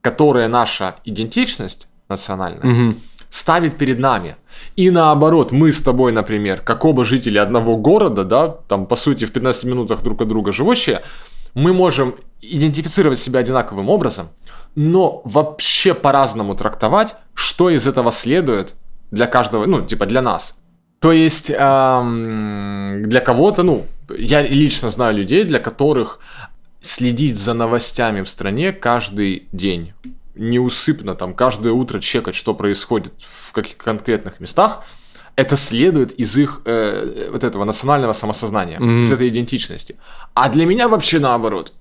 которые 0.00 0.48
наша 0.48 0.96
идентичность 1.04 1.88
национальная 2.08 2.64
Мгм. 2.64 3.00
ставит 3.30 3.76
перед 3.76 3.98
нами. 3.98 4.36
И 4.76 4.90
наоборот, 4.90 5.52
мы 5.52 5.70
с 5.72 5.82
тобой, 5.82 6.12
например, 6.12 6.60
как 6.60 6.84
оба 6.84 7.04
жители 7.04 7.38
одного 7.38 7.76
города, 7.76 8.24
да, 8.24 8.48
там 8.48 8.86
по 8.86 8.96
сути 8.96 9.24
в 9.26 9.32
15 9.32 9.64
минутах 9.64 10.02
друг 10.02 10.20
от 10.22 10.28
друга 10.28 10.52
живущие, 10.52 11.02
мы 11.54 11.72
можем 11.72 12.14
идентифицировать 12.40 13.18
себя 13.18 13.40
одинаковым 13.40 13.88
образом, 13.88 14.28
но 14.74 15.22
вообще 15.24 15.94
по-разному 15.94 16.54
трактовать, 16.54 17.14
что 17.34 17.70
из 17.70 17.86
этого 17.86 18.12
следует 18.12 18.74
для 19.10 19.26
каждого, 19.26 19.66
ну, 19.66 19.82
типа 19.82 20.06
для 20.06 20.22
нас. 20.22 20.54
То 21.00 21.12
есть 21.12 21.50
эм, 21.50 23.08
для 23.08 23.20
кого-то, 23.20 23.62
ну, 23.62 23.86
я 24.16 24.42
лично 24.42 24.90
знаю 24.90 25.16
людей, 25.16 25.44
для 25.44 25.60
которых 25.60 26.18
следить 26.80 27.36
за 27.36 27.54
новостями 27.54 28.22
в 28.22 28.28
стране 28.28 28.72
каждый 28.72 29.48
день, 29.52 29.92
неусыпно 30.34 31.14
там 31.14 31.34
каждое 31.34 31.72
утро 31.72 32.00
чекать, 32.00 32.34
что 32.34 32.54
происходит 32.54 33.12
в 33.20 33.52
каких 33.52 33.76
конкретных 33.76 34.40
местах, 34.40 34.84
это 35.36 35.56
следует 35.56 36.12
из 36.14 36.36
их 36.36 36.62
э, 36.64 37.28
вот 37.30 37.44
этого 37.44 37.64
национального 37.64 38.12
самосознания, 38.12 38.78
mm-hmm. 38.78 39.00
из 39.00 39.12
этой 39.12 39.28
идентичности. 39.28 39.96
А 40.34 40.48
для 40.48 40.66
меня 40.66 40.88
вообще 40.88 41.20
наоборот. 41.20 41.72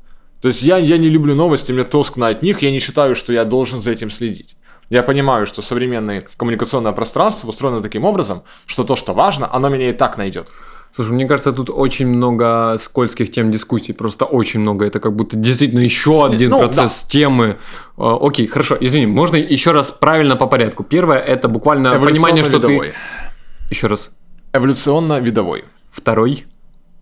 То 0.42 0.50
есть 0.50 0.62
я, 0.62 0.78
я 0.78 0.98
не 0.98 1.10
люблю 1.10 1.34
новости, 1.34 1.72
мне 1.72 1.84
тоскно 1.84 2.28
от 2.28 2.44
них, 2.44 2.62
я 2.62 2.70
не 2.70 2.80
считаю, 2.80 3.16
что 3.16 3.34
я 3.34 3.46
должен 3.46 3.82
за 3.82 3.92
этим 3.92 4.12
следить. 4.12 4.56
Я 4.90 5.04
понимаю, 5.04 5.46
что 5.46 5.62
современное 5.62 6.26
коммуникационное 6.38 6.94
пространство 6.94 7.50
устроено 7.50 7.82
таким 7.82 8.06
образом, 8.06 8.44
что 8.66 8.84
то, 8.84 8.96
что 8.96 9.14
важно, 9.14 9.54
оно 9.54 9.70
меня 9.70 9.90
и 9.90 9.94
так 9.94 10.18
найдет. 10.18 10.50
Слушай, 10.96 11.12
мне 11.12 11.28
кажется, 11.28 11.52
тут 11.52 11.70
очень 11.70 12.08
много 12.08 12.76
скользких 12.80 13.30
тем 13.32 13.52
дискуссий, 13.52 13.94
просто 13.94 14.26
очень 14.26 14.62
много. 14.62 14.86
Это 14.86 15.00
как 15.00 15.16
будто 15.16 15.38
действительно 15.38 15.82
еще 15.82 16.26
один 16.26 16.50
ну, 16.50 16.60
процесс 16.60 17.04
да. 17.04 17.10
темы. 17.10 17.58
Э, 17.98 18.18
окей, 18.20 18.48
хорошо, 18.48 18.78
извини, 18.80 19.06
можно 19.06 19.36
еще 19.36 19.74
раз 19.74 19.92
правильно 19.92 20.36
по 20.36 20.48
порядку. 20.48 20.84
Первое 20.84 21.20
это 21.20 21.50
буквально 21.50 22.00
понимание, 22.00 22.44
что 22.44 22.60
ты. 22.60 22.94
Еще 23.70 23.88
раз. 23.88 24.12
Эволюционно-видовой. 24.54 25.66
Второй. 25.92 26.48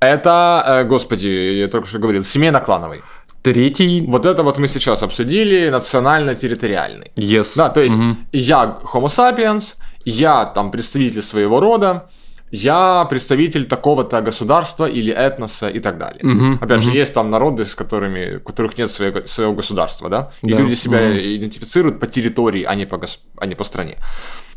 Это, 0.02 0.64
э, 0.68 0.84
господи, 0.84 1.30
я 1.30 1.68
только 1.68 1.88
что 1.88 2.00
говорил, 2.00 2.24
семейно-клановый. 2.24 3.02
Третий. 3.46 4.02
Вот 4.08 4.26
это 4.26 4.42
вот 4.44 4.58
мы 4.58 4.68
сейчас 4.68 5.04
обсудили, 5.04 5.70
национально-территориальный. 5.70 7.12
Yes. 7.16 7.58
Да, 7.58 7.70
то 7.70 7.82
есть 7.82 7.96
угу. 7.96 8.18
я 8.32 8.80
Homo 8.94 9.06
sapiens, 9.06 9.76
я 10.04 10.46
там 10.46 10.72
представитель 10.72 11.22
своего 11.22 11.60
рода, 11.60 12.10
я 12.50 13.06
представитель 13.08 13.66
такого-то 13.66 14.22
государства 14.22 14.86
или 14.86 15.14
этноса 15.14 15.70
и 15.70 15.80
так 15.80 15.98
далее. 15.98 16.22
Угу, 16.24 16.66
Опять 16.66 16.80
угу. 16.80 16.92
же, 16.92 16.98
есть 16.98 17.14
там 17.14 17.30
народы, 17.30 17.66
с 17.66 17.76
которыми, 17.76 18.38
у 18.38 18.40
которых 18.40 18.78
нет 18.80 18.90
своего, 18.90 19.26
своего 19.26 19.54
государства, 19.54 20.10
да? 20.10 20.32
И 20.42 20.52
да. 20.52 20.58
люди 20.58 20.74
себя 20.74 20.98
угу. 20.98 21.18
идентифицируют 21.18 22.00
по 22.00 22.08
территории, 22.08 22.64
а 22.64 22.74
не 22.74 22.86
по, 22.86 23.00
а 23.38 23.46
не 23.46 23.54
по 23.54 23.64
стране. 23.64 23.98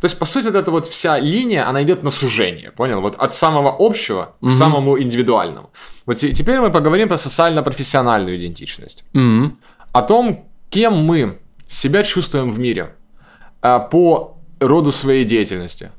То 0.01 0.07
есть, 0.07 0.19
по 0.19 0.27
сути, 0.27 0.47
вот 0.47 0.55
эта 0.55 0.71
вот 0.71 0.87
вся 0.87 1.19
линия, 1.19 1.69
она 1.69 1.83
идет 1.83 2.03
на 2.03 2.11
сужение, 2.11 2.71
понял? 2.71 3.01
Вот 3.01 3.17
от 3.17 3.35
самого 3.35 3.75
общего 3.79 4.37
угу. 4.41 4.49
к 4.49 4.53
самому 4.53 5.01
индивидуальному. 5.01 5.71
Вот 6.07 6.19
теперь 6.19 6.61
мы 6.61 6.71
поговорим 6.71 7.09
про 7.09 7.19
социально-профессиональную 7.19 8.37
идентичность. 8.37 9.05
Mm-hmm. 9.13 9.51
О 9.93 10.03
том, 10.03 10.47
кем 10.71 10.95
мы 10.95 11.39
себя 11.67 12.03
чувствуем 12.03 12.51
в 12.51 12.59
мире 12.59 12.95
а, 13.61 13.79
по 13.79 14.39
роду 14.61 14.93
своей 14.93 15.25
деятельности. 15.25 15.91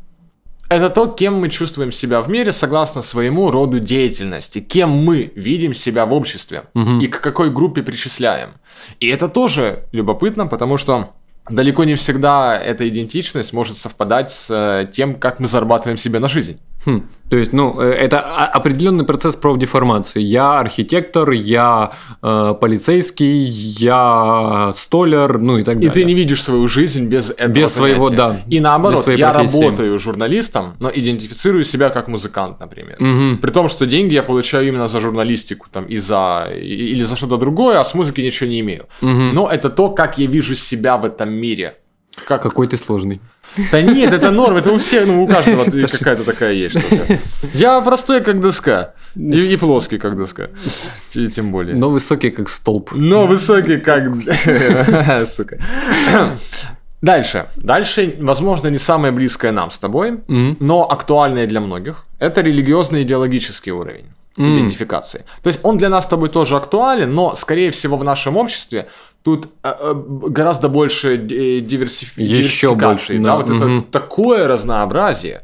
Это 0.70 0.90
то, 0.90 1.08
кем 1.08 1.34
мы 1.40 1.50
чувствуем 1.50 1.92
себя 1.92 2.22
в 2.22 2.30
мире 2.30 2.52
согласно 2.52 3.02
своему 3.02 3.50
роду 3.52 3.80
деятельности, 3.80 4.60
кем 4.60 4.90
мы 4.92 5.32
видим 5.36 5.74
себя 5.74 6.06
в 6.06 6.14
обществе 6.14 6.64
угу. 6.76 7.00
и 7.02 7.08
к 7.08 7.22
какой 7.22 7.50
группе 7.50 7.82
причисляем. 7.82 8.50
И 9.00 9.08
это 9.08 9.28
тоже 9.28 9.88
любопытно, 9.92 10.48
потому 10.48 10.78
что 10.78 11.16
далеко 11.50 11.84
не 11.84 11.96
всегда 11.96 12.58
эта 12.58 12.88
идентичность 12.88 13.54
может 13.54 13.78
совпадать 13.78 14.32
с 14.32 14.48
э, 14.50 14.88
тем, 14.92 15.20
как 15.20 15.40
мы 15.40 15.48
зарабатываем 15.48 15.98
себе 15.98 16.20
на 16.20 16.28
жизнь. 16.28 16.60
Хм. 16.90 17.04
То 17.30 17.38
есть, 17.38 17.54
ну, 17.54 17.80
э, 17.80 17.92
это 17.92 18.20
определенный 18.20 19.06
процесс 19.06 19.36
профдеформации. 19.36 20.22
Я 20.22 20.60
архитектор, 20.60 21.30
я 21.30 21.92
э, 22.24 22.56
полицейский, 22.60 23.44
я 23.80 24.72
столер, 24.74 25.38
ну 25.38 25.60
и 25.60 25.64
так 25.64 25.76
далее. 25.76 25.92
И 25.92 25.94
ты 25.94 26.04
не 26.06 26.16
видишь 26.16 26.44
свою 26.44 26.68
жизнь 26.68 27.06
без 27.06 27.30
этого 27.30 27.50
Без 27.50 27.74
своего, 27.74 28.10
да. 28.10 28.42
И 28.50 28.60
наоборот, 28.60 29.08
я 29.08 29.32
профессии. 29.32 29.64
работаю 29.64 30.00
журналистом, 30.00 30.76
но 30.80 30.90
идентифицирую 30.90 31.64
себя 31.64 31.90
как 31.90 32.08
музыкант, 32.08 32.60
например. 32.60 32.98
Угу. 33.00 33.42
При 33.42 33.52
том, 33.52 33.70
что 33.70 33.86
деньги 33.86 34.14
я 34.16 34.24
получаю 34.24 34.68
именно 34.68 34.88
за 34.88 35.00
журналистику 35.00 35.68
там, 35.72 35.86
и 35.86 35.98
за, 35.98 36.50
или 36.56 37.04
за 37.04 37.16
что-то 37.16 37.38
другое, 37.38 37.80
а 37.80 37.84
с 37.84 37.94
музыки 37.94 38.22
ничего 38.22 38.50
не 38.50 38.60
имею. 38.62 38.88
Угу. 39.02 39.34
Но 39.34 39.48
это 39.48 39.70
то, 39.70 39.90
как 39.90 40.18
я 40.18 40.26
вижу 40.26 40.56
себя 40.56 40.98
в 40.98 41.06
этом 41.06 41.30
мире. 41.32 41.76
Как... 42.28 42.42
Какой 42.42 42.68
ты 42.68 42.78
сложный. 42.78 43.20
Да 43.72 43.82
нет, 43.82 44.14
это 44.14 44.32
норм, 44.32 44.58
это 44.58 44.72
у 44.72 44.78
всех, 44.78 45.08
ну 45.08 45.24
у 45.24 45.28
каждого 45.28 45.64
какая-то 45.88 46.24
такая 46.24 46.54
есть 46.54 46.80
штука. 46.80 47.20
Я 47.54 47.82
простой, 47.82 48.22
как 48.22 48.40
доска. 48.42 48.94
И, 49.16 49.54
и 49.54 49.58
плоский, 49.58 49.98
как 49.98 50.16
доска. 50.16 50.50
Тем 51.10 51.52
более. 51.52 51.76
Но 51.76 51.90
высокий, 51.90 52.30
как 52.30 52.50
столб. 52.50 52.92
Но 52.94 53.28
высокий, 53.28 53.78
как... 53.78 54.04
Сука. 55.28 55.60
Дальше. 57.02 57.48
Дальше, 57.56 58.16
возможно, 58.20 58.68
не 58.68 58.78
самое 58.78 59.12
близкое 59.12 59.52
нам 59.52 59.72
с 59.72 59.80
тобой, 59.80 60.20
но 60.28 60.90
актуальное 60.90 61.48
для 61.48 61.62
многих. 61.62 62.06
Это 62.20 62.42
религиозно-идеологический 62.42 63.72
уровень 63.72 64.06
mm. 64.38 64.58
идентификации. 64.58 65.26
То 65.44 65.48
есть 65.48 65.60
он 65.64 65.78
для 65.78 65.90
нас 65.90 66.06
с 66.06 66.08
тобой 66.08 66.30
тоже 66.30 66.56
актуален, 66.56 67.14
но, 67.14 67.36
скорее 67.36 67.72
всего, 67.72 67.98
в 67.98 68.04
нашем 68.04 68.38
обществе 68.38 68.88
тут 69.24 69.50
э, 69.64 69.74
э, 69.80 69.94
гораздо 70.28 70.70
больше 70.70 71.18
диверсиф... 71.18 72.18
Еще 72.18 72.76
больше, 72.76 73.18
да, 73.20 73.24
да. 73.24 73.36
вот 73.36 73.50
угу. 73.50 73.56
это 73.58 73.84
такое 73.92 74.48
разнообразие. 74.48 75.42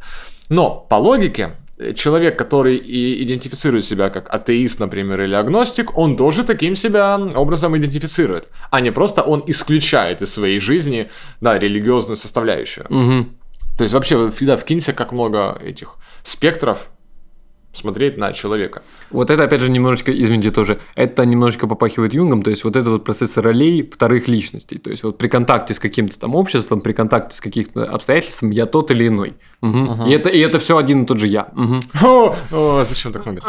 Но 0.49 0.85
по 0.89 0.95
логике 0.95 1.55
э, 1.77 1.93
человек, 1.93 2.37
который 2.37 2.77
и 2.77 3.23
идентифицирует 3.23 3.85
себя 3.85 4.09
как 4.09 4.33
атеист, 4.33 4.79
например, 4.79 5.21
или 5.21 5.35
агностик, 5.35 5.97
он 5.97 6.15
тоже 6.15 6.43
таким 6.43 6.75
себя 6.75 7.19
образом 7.35 7.75
идентифицирует, 7.75 8.47
а 8.71 8.81
не 8.81 8.91
просто 8.91 9.21
он 9.21 9.43
исключает 9.47 10.21
из 10.21 10.33
своей 10.33 10.59
жизни, 10.59 11.09
да, 11.41 11.59
религиозную 11.59 12.17
составляющую. 12.17 12.85
Угу. 12.89 13.29
То 13.77 13.83
есть 13.83 13.93
вообще, 13.93 14.31
всегда 14.31 14.55
вкинься, 14.55 14.93
как 14.93 15.11
много 15.11 15.59
этих 15.61 15.95
спектров 16.23 16.87
смотреть 17.77 18.17
на 18.17 18.33
человека. 18.33 18.83
Вот 19.11 19.29
это, 19.29 19.43
опять 19.43 19.61
же, 19.61 19.69
немножечко, 19.69 20.11
извините, 20.11 20.51
тоже, 20.51 20.79
это 20.95 21.25
немножечко 21.25 21.67
попахивает 21.67 22.13
Юнгом, 22.13 22.43
то 22.43 22.49
есть 22.49 22.63
вот 22.63 22.75
это 22.75 22.89
вот 22.89 23.03
процесс 23.03 23.37
ролей 23.37 23.89
вторых 23.89 24.27
личностей, 24.27 24.77
то 24.77 24.89
есть 24.89 25.03
вот 25.03 25.17
при 25.17 25.27
контакте 25.27 25.73
с 25.73 25.79
каким-то 25.79 26.19
там 26.19 26.35
обществом, 26.35 26.81
при 26.81 26.93
контакте 26.93 27.35
с 27.35 27.41
каким-то 27.41 27.85
обстоятельством 27.85 28.51
я 28.51 28.65
тот 28.65 28.91
или 28.91 29.07
иной. 29.07 29.35
Угу. 29.61 29.75
Угу. 29.75 30.05
И, 30.07 30.11
это, 30.11 30.29
и 30.29 30.39
это 30.39 30.59
все 30.59 30.77
один 30.77 31.03
и 31.03 31.05
тот 31.05 31.19
же 31.19 31.27
я. 31.27 31.47
Угу. 31.55 32.07
О, 32.07 32.35
о, 32.51 32.83
зачем 32.83 33.11
так 33.11 33.25
много? 33.25 33.41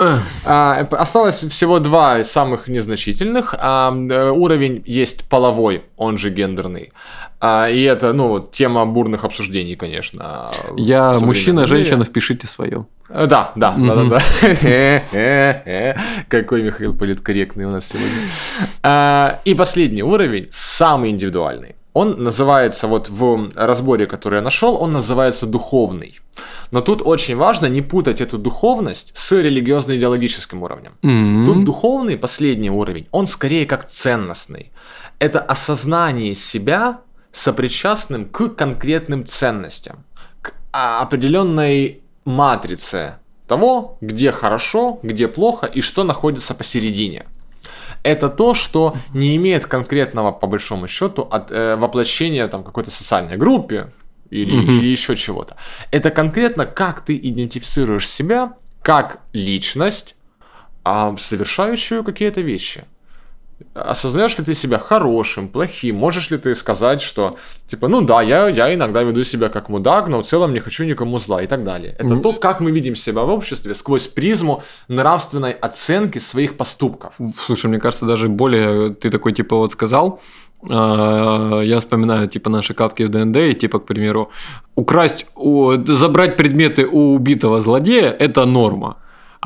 а, 0.44 0.86
осталось 0.90 1.42
всего 1.42 1.78
два 1.78 2.22
самых 2.24 2.68
незначительных. 2.68 3.54
А, 3.58 3.92
э, 3.92 4.30
уровень 4.30 4.82
есть 4.86 5.28
половой, 5.28 5.84
он 5.96 6.18
же 6.18 6.30
гендерный. 6.30 6.92
А, 7.40 7.68
и 7.68 7.82
это, 7.82 8.12
ну, 8.12 8.40
тема 8.40 8.86
бурных 8.86 9.24
обсуждений, 9.24 9.76
конечно. 9.76 10.50
Я 10.76 11.18
мужчина, 11.20 11.66
женщина, 11.66 12.04
впишите 12.04 12.46
свое. 12.46 12.86
Э, 13.08 13.26
да, 13.26 13.52
да, 13.54 13.74
да, 13.78 13.94
да, 13.94 14.04
да. 14.04 15.94
Какой 16.28 16.62
Михаил 16.62 16.94
политкорректный 16.94 17.64
у 17.64 17.70
нас 17.70 17.86
сегодня. 17.88 18.28
А, 18.82 19.40
и 19.44 19.54
последний 19.54 20.02
уровень, 20.02 20.48
самый 20.50 21.10
индивидуальный. 21.10 21.76
Он 21.92 22.22
называется, 22.22 22.88
вот 22.88 23.08
в 23.08 23.50
разборе, 23.54 24.06
который 24.06 24.36
я 24.36 24.42
нашел, 24.42 24.76
он 24.82 24.92
называется 24.92 25.46
духовный. 25.46 26.20
Но 26.70 26.82
тут 26.82 27.00
очень 27.02 27.36
важно 27.36 27.66
не 27.66 27.80
путать 27.80 28.20
эту 28.20 28.36
духовность 28.36 29.12
с 29.16 29.32
религиозно-идеологическим 29.32 30.62
уровнем. 30.62 30.92
Тут 31.46 31.64
духовный, 31.64 32.18
последний 32.18 32.70
уровень, 32.70 33.06
он 33.12 33.26
скорее 33.26 33.64
как 33.64 33.88
ценностный. 33.88 34.72
Это 35.18 35.40
осознание 35.40 36.34
себя 36.34 36.98
сопричастным 37.32 38.26
к 38.26 38.48
конкретным 38.48 39.24
ценностям, 39.24 40.04
к 40.42 40.52
определенной 40.72 42.02
матрице 42.26 43.18
того, 43.46 43.96
где 44.00 44.32
хорошо, 44.32 44.98
где 45.02 45.28
плохо 45.28 45.66
и 45.66 45.80
что 45.80 46.04
находится 46.04 46.54
посередине. 46.54 47.26
Это 48.02 48.28
то, 48.28 48.54
что 48.54 48.96
не 49.14 49.36
имеет 49.36 49.66
конкретного, 49.66 50.32
по 50.32 50.46
большому 50.46 50.88
счету, 50.88 51.22
от, 51.22 51.50
э, 51.50 51.76
воплощения 51.76 52.46
там, 52.48 52.62
какой-то 52.62 52.90
социальной 52.90 53.36
группе 53.36 53.92
или, 54.30 54.52
mm-hmm. 54.52 54.78
или 54.78 54.88
еще 54.88 55.16
чего-то. 55.16 55.56
Это 55.90 56.10
конкретно, 56.10 56.66
как 56.66 57.00
ты 57.00 57.16
идентифицируешь 57.16 58.08
себя 58.08 58.54
как 58.82 59.20
личность, 59.32 60.14
а, 60.84 61.16
совершающую 61.18 62.04
какие-то 62.04 62.40
вещи 62.42 62.84
осознаешь 63.74 64.38
ли 64.38 64.44
ты 64.44 64.54
себя 64.54 64.78
хорошим, 64.78 65.48
плохим? 65.48 65.96
Можешь 65.96 66.30
ли 66.30 66.38
ты 66.38 66.54
сказать, 66.54 67.00
что, 67.00 67.36
типа, 67.66 67.88
ну 67.88 68.00
да, 68.00 68.22
я, 68.22 68.48
я 68.48 68.74
иногда 68.74 69.02
веду 69.02 69.24
себя 69.24 69.48
как 69.48 69.68
мудак, 69.68 70.08
но 70.08 70.20
в 70.20 70.26
целом 70.26 70.52
не 70.52 70.60
хочу 70.60 70.84
никому 70.84 71.18
зла 71.18 71.42
и 71.42 71.46
так 71.46 71.64
далее. 71.64 71.94
Это 71.98 72.14
mm-hmm. 72.14 72.20
то, 72.22 72.32
как 72.32 72.60
мы 72.60 72.70
видим 72.70 72.96
себя 72.96 73.22
в 73.22 73.30
обществе 73.30 73.74
сквозь 73.74 74.06
призму 74.06 74.62
нравственной 74.88 75.52
оценки 75.52 76.18
своих 76.18 76.56
поступков. 76.56 77.14
Слушай, 77.46 77.66
мне 77.66 77.78
кажется, 77.78 78.06
даже 78.06 78.28
более 78.28 78.90
ты 78.90 79.10
такой, 79.10 79.32
типа, 79.32 79.56
вот 79.56 79.72
сказал, 79.72 80.20
А, 80.68 81.60
я 81.60 81.78
вспоминаю, 81.78 82.28
типа, 82.28 82.50
наши 82.50 82.74
катки 82.74 83.04
в 83.04 83.08
ДНД, 83.08 83.36
и, 83.36 83.54
типа, 83.54 83.78
к 83.78 83.86
примеру, 83.86 84.30
украсть, 84.74 85.26
забрать 85.86 86.36
предметы 86.36 86.86
у 86.86 87.14
убитого 87.14 87.60
злодея– 87.60 88.10
это 88.18 88.46
норма. 88.46 88.96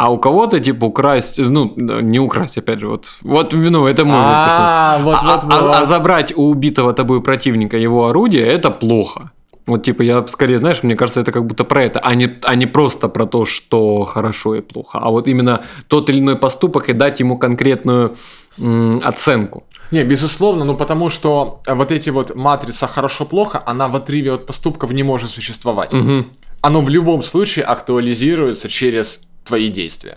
А 0.00 0.08
у 0.08 0.16
кого-то, 0.18 0.60
типа, 0.60 0.86
украсть, 0.86 1.38
ну, 1.38 1.74
не 1.76 2.18
украсть, 2.20 2.56
опять 2.56 2.80
же, 2.80 2.88
вот, 2.88 3.12
вот 3.20 3.52
ну, 3.52 3.86
это 3.86 4.06
мой 4.06 4.16
А, 4.16 4.98
вот, 5.02 5.18
а, 5.20 5.34
вот, 5.34 5.44
а- 5.44 5.60
вот. 5.62 5.76
а 5.76 5.84
забрать 5.84 6.32
у 6.36 6.48
убитого 6.50 6.92
тобой 6.94 7.20
противника 7.20 7.76
его 7.76 8.08
орудие– 8.08 8.46
это 8.46 8.70
плохо. 8.70 9.30
Вот, 9.66 9.82
типа, 9.82 10.02
я 10.02 10.26
скорее, 10.26 10.58
знаешь, 10.58 10.82
мне 10.82 10.94
кажется, 10.94 11.20
это 11.20 11.32
как 11.32 11.44
будто 11.44 11.64
про 11.64 11.84
это, 11.84 12.00
а 12.00 12.14
не, 12.14 12.30
а 12.44 12.54
не 12.54 12.66
просто 12.66 13.08
про 13.08 13.26
то, 13.26 13.44
что 13.44 14.04
хорошо 14.06 14.54
и 14.54 14.62
плохо, 14.62 14.98
а 15.02 15.10
вот 15.10 15.28
именно 15.28 15.60
тот 15.88 16.08
или 16.08 16.18
иной 16.18 16.36
поступок 16.36 16.88
и 16.88 16.94
дать 16.94 17.20
ему 17.20 17.36
конкретную 17.36 18.16
м, 18.58 19.02
оценку. 19.04 19.64
Не, 19.90 20.04
безусловно, 20.04 20.64
ну 20.64 20.76
потому 20.76 21.10
что 21.10 21.60
вот 21.68 21.92
эти 21.92 22.10
вот 22.10 22.34
матрица 22.34 22.86
хорошо-плохо, 22.86 23.62
она 23.66 23.88
в 23.88 23.96
отрыве 23.96 24.32
от 24.32 24.46
поступков 24.46 24.92
не 24.92 25.02
может 25.02 25.30
существовать. 25.30 25.92
Мгм. 25.92 26.24
Оно 26.62 26.80
в 26.80 26.88
любом 26.88 27.22
случае 27.22 27.66
актуализируется 27.66 28.68
через 28.68 29.20
твои 29.50 29.68
действия. 29.68 30.16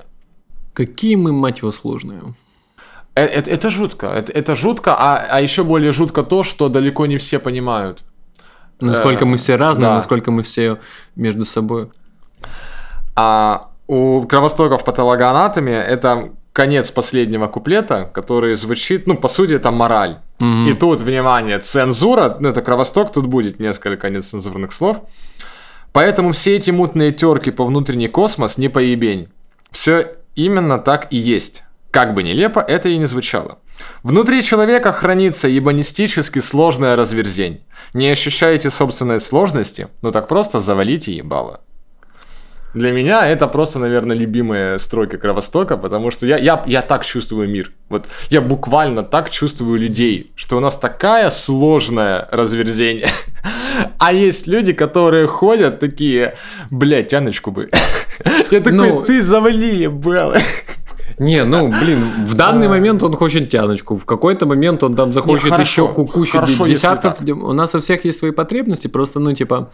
Какие 0.74 1.16
мы, 1.16 1.32
мать 1.32 1.60
его, 1.62 1.72
сложные. 1.72 2.22
Э- 3.16 3.26
Это, 3.26 3.52
это 3.52 3.70
жутко, 3.72 4.08
это, 4.08 4.32
это 4.32 4.56
жутко, 4.56 4.96
а, 4.98 5.18
а 5.30 5.42
еще 5.42 5.64
более 5.64 5.92
жутко 5.92 6.24
то, 6.24 6.44
что 6.44 6.70
далеко 6.70 7.08
не 7.08 7.18
все 7.18 7.40
понимают. 7.40 8.04
Насколько 8.82 9.26
Э, 9.26 9.28
мы 9.28 9.38
все 9.38 9.56
разные, 9.58 9.88
да. 9.88 9.96
насколько 9.96 10.32
мы 10.32 10.42
все 10.44 10.78
между 11.16 11.46
собой. 11.46 11.90
А 13.16 13.70
у 13.88 14.22
кровостоков 14.28 14.84
патологоанатомия 14.84 15.82
это 15.82 16.30
конец 16.54 16.92
последнего 16.92 17.48
куплета, 17.48 18.10
который 18.14 18.56
звучит, 18.56 19.08
ну, 19.08 19.16
по 19.18 19.28
сути, 19.28 19.54
это 19.54 19.72
мораль. 19.72 20.16
Мгм. 20.40 20.68
И 20.70 20.74
тут, 20.74 21.02
внимание, 21.02 21.60
цензура, 21.60 22.38
ну, 22.40 22.50
это 22.50 22.62
кровосток, 22.62 23.12
тут 23.12 23.26
будет 23.26 23.60
несколько 23.60 24.10
нецензурных 24.10 24.72
слов. 24.72 24.98
Поэтому 25.94 26.32
все 26.32 26.56
эти 26.58 26.72
мутные 26.72 27.12
терки 27.12 27.52
по 27.52 27.66
внутренний 27.66 28.08
космос 28.08 28.58
не 28.58 28.68
поебень. 28.68 29.30
Все 29.72 30.16
именно 30.36 30.80
так 30.80 31.08
и 31.12 31.18
есть. 31.18 31.64
Как 31.92 32.16
бы 32.16 32.24
нелепо 32.24 32.60
это 32.60 32.90
и 32.90 32.98
не 32.98 33.06
звучало. 33.06 33.60
Внутри 34.02 34.42
человека 34.42 34.92
хранится 34.92 35.48
ебанистически 35.48 36.40
сложная 36.40 36.96
разверзень. 36.96 37.64
Не 37.94 38.10
ощущаете 38.10 38.72
собственной 38.72 39.20
сложности? 39.20 39.88
Ну 40.02 40.12
так 40.12 40.28
просто 40.28 40.60
завалите 40.60 41.16
ебало. 41.16 41.62
Для 42.74 42.92
меня 42.92 43.28
это 43.28 43.48
просто, 43.48 43.78
наверное, 43.78 44.16
любимые 44.16 44.80
строки 44.80 45.18
Кровостока, 45.18 45.78
потому 45.78 46.10
что 46.10 46.26
я, 46.26 46.38
я, 46.38 46.64
я 46.66 46.82
так 46.82 47.06
чувствую 47.06 47.48
мир. 47.48 47.72
Вот 47.90 48.08
я 48.32 48.42
буквально 48.42 49.04
так 49.04 49.30
чувствую 49.30 49.80
людей, 49.80 50.32
что 50.36 50.58
у 50.58 50.60
нас 50.60 50.76
такая 50.76 51.30
сложная 51.30 52.28
разверзень. 52.32 53.04
А 53.98 54.14
есть 54.14 54.48
люди, 54.48 54.74
которые 54.74 55.28
ходят 55.28 55.80
такие, 55.80 56.36
блядь, 56.72 57.12
Яночку 57.12 57.52
бы. 57.52 57.70
Я 58.52 58.60
такой, 58.60 58.72
Ну, 58.72 59.02
ты 59.02 59.22
завали, 59.22 59.76
ебало. 59.84 60.38
Не, 61.20 61.44
ну, 61.44 61.68
блин, 61.68 62.00
в 62.26 62.34
данный 62.34 62.68
момент 62.68 63.04
он 63.04 63.16
хочет 63.16 63.50
тяночку, 63.50 63.96
в 63.96 64.06
какой-то 64.06 64.46
момент 64.48 64.84
он 64.84 64.96
там 64.96 65.14
захочет 65.14 65.50
еще 65.60 65.88
ку- 65.94 66.08
кучу 66.08 66.32
хорошо, 66.32 66.66
де- 66.66 66.72
если 66.72 66.88
десятков. 66.88 67.20
У 67.44 67.54
нас 67.54 67.76
у 67.76 67.80
всех 67.80 68.06
есть 68.06 68.20
свои 68.20 68.32
потребности, 68.32 68.88
просто, 68.88 69.20
ну, 69.20 69.34
типа, 69.34 69.72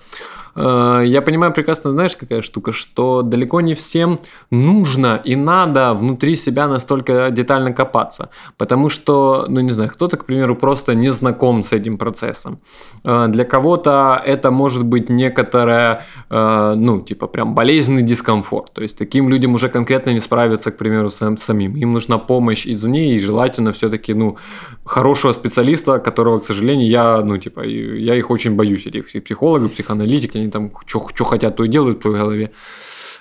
я 0.55 1.21
понимаю 1.25 1.53
прекрасно, 1.53 1.91
знаешь, 1.91 2.15
какая 2.15 2.41
штука, 2.41 2.71
что 2.71 3.21
далеко 3.21 3.61
не 3.61 3.73
всем 3.75 4.19
нужно 4.51 5.21
и 5.23 5.35
надо 5.35 5.93
внутри 5.93 6.35
себя 6.35 6.67
настолько 6.67 7.29
детально 7.31 7.73
копаться, 7.73 8.29
потому 8.57 8.89
что, 8.89 9.45
ну, 9.49 9.59
не 9.61 9.71
знаю, 9.71 9.89
кто-то, 9.89 10.17
к 10.17 10.25
примеру, 10.25 10.55
просто 10.55 10.95
не 10.95 11.11
знаком 11.11 11.63
с 11.63 11.71
этим 11.73 11.97
процессом. 11.97 12.59
Э, 13.03 13.27
Для 13.27 13.45
кого-то 13.45 14.21
это 14.25 14.51
может 14.51 14.83
быть 14.85 15.09
некоторая, 15.09 16.01
э, 16.29 16.73
ну, 16.75 17.01
типа, 17.01 17.27
прям 17.27 17.53
болезненный 17.55 18.03
дискомфорт. 18.03 18.73
То 18.73 18.81
есть 18.81 18.97
таким 18.97 19.29
людям 19.29 19.53
уже 19.55 19.69
конкретно 19.69 20.13
не 20.13 20.19
справиться, 20.19 20.71
к 20.71 20.77
примеру, 20.77 21.09
сам- 21.09 21.37
самим. 21.37 21.75
Им 21.75 21.93
нужна 21.93 22.17
помощь 22.17 22.67
извне, 22.67 23.15
и 23.15 23.19
желательно 23.19 23.71
все-таки, 23.71 24.13
ну, 24.13 24.37
хорошего 24.85 25.33
специалиста, 25.33 25.99
которого, 25.99 26.39
к 26.39 26.45
сожалению, 26.45 26.89
я, 26.89 27.21
ну, 27.21 27.37
типа, 27.37 27.61
я 27.61 28.15
их 28.15 28.31
очень 28.31 28.55
боюсь, 28.55 28.87
этих 28.87 29.05
психологов, 29.23 29.71
психоаналитики, 29.71 30.38
они 30.39 30.51
там 30.51 30.71
что 30.85 31.23
хотят, 31.23 31.55
то 31.55 31.63
и 31.63 31.67
делают 31.67 31.99
в 31.99 32.01
твоей 32.01 32.17
голове. 32.17 32.51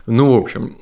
Ну, 0.06 0.34
в 0.34 0.38
общем, 0.38 0.76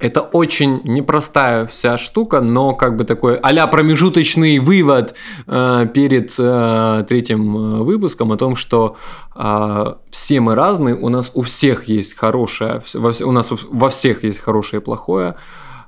это 0.00 0.22
очень 0.22 0.80
непростая 0.84 1.66
вся 1.66 1.98
штука, 1.98 2.40
но 2.40 2.74
как 2.74 2.96
бы 2.96 3.04
такой 3.04 3.36
а 3.36 3.66
промежуточный 3.66 4.58
вывод 4.58 5.14
э, 5.46 5.86
перед 5.94 6.34
э, 6.38 7.04
третьим 7.08 7.56
э, 7.56 7.82
выпуском 7.84 8.32
о 8.32 8.36
том, 8.36 8.56
что 8.56 8.96
э, 9.36 9.94
все 10.10 10.40
мы 10.40 10.56
разные, 10.56 10.96
у 10.96 11.08
нас 11.08 11.30
у 11.34 11.42
всех 11.42 11.88
есть 11.88 12.16
хорошее, 12.16 12.82
во, 12.94 13.12
у 13.24 13.30
нас 13.30 13.50
во 13.50 13.88
всех 13.88 14.24
есть 14.24 14.40
хорошее 14.40 14.80
и 14.80 14.84
плохое, 14.84 15.36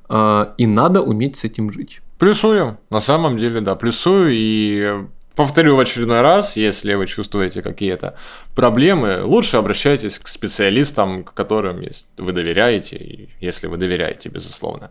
э, 0.08 0.46
и 0.56 0.66
надо 0.66 1.02
уметь 1.02 1.36
с 1.36 1.44
этим 1.44 1.72
жить. 1.72 2.00
Плюсую, 2.18 2.78
на 2.90 3.00
самом 3.00 3.36
деле, 3.36 3.60
да, 3.60 3.74
плюсую 3.74 4.30
и 4.32 5.06
повторю 5.36 5.76
в 5.76 5.80
очередной 5.80 6.22
раз, 6.22 6.56
если 6.56 6.94
вы 6.94 7.06
чувствуете 7.06 7.62
какие-то 7.62 8.16
проблемы, 8.54 9.22
лучше 9.22 9.58
обращайтесь 9.58 10.18
к 10.18 10.28
специалистам, 10.28 11.24
которым 11.24 11.84
вы 12.16 12.32
доверяете, 12.32 13.28
если 13.40 13.68
вы 13.68 13.76
доверяете, 13.76 14.30
безусловно. 14.30 14.90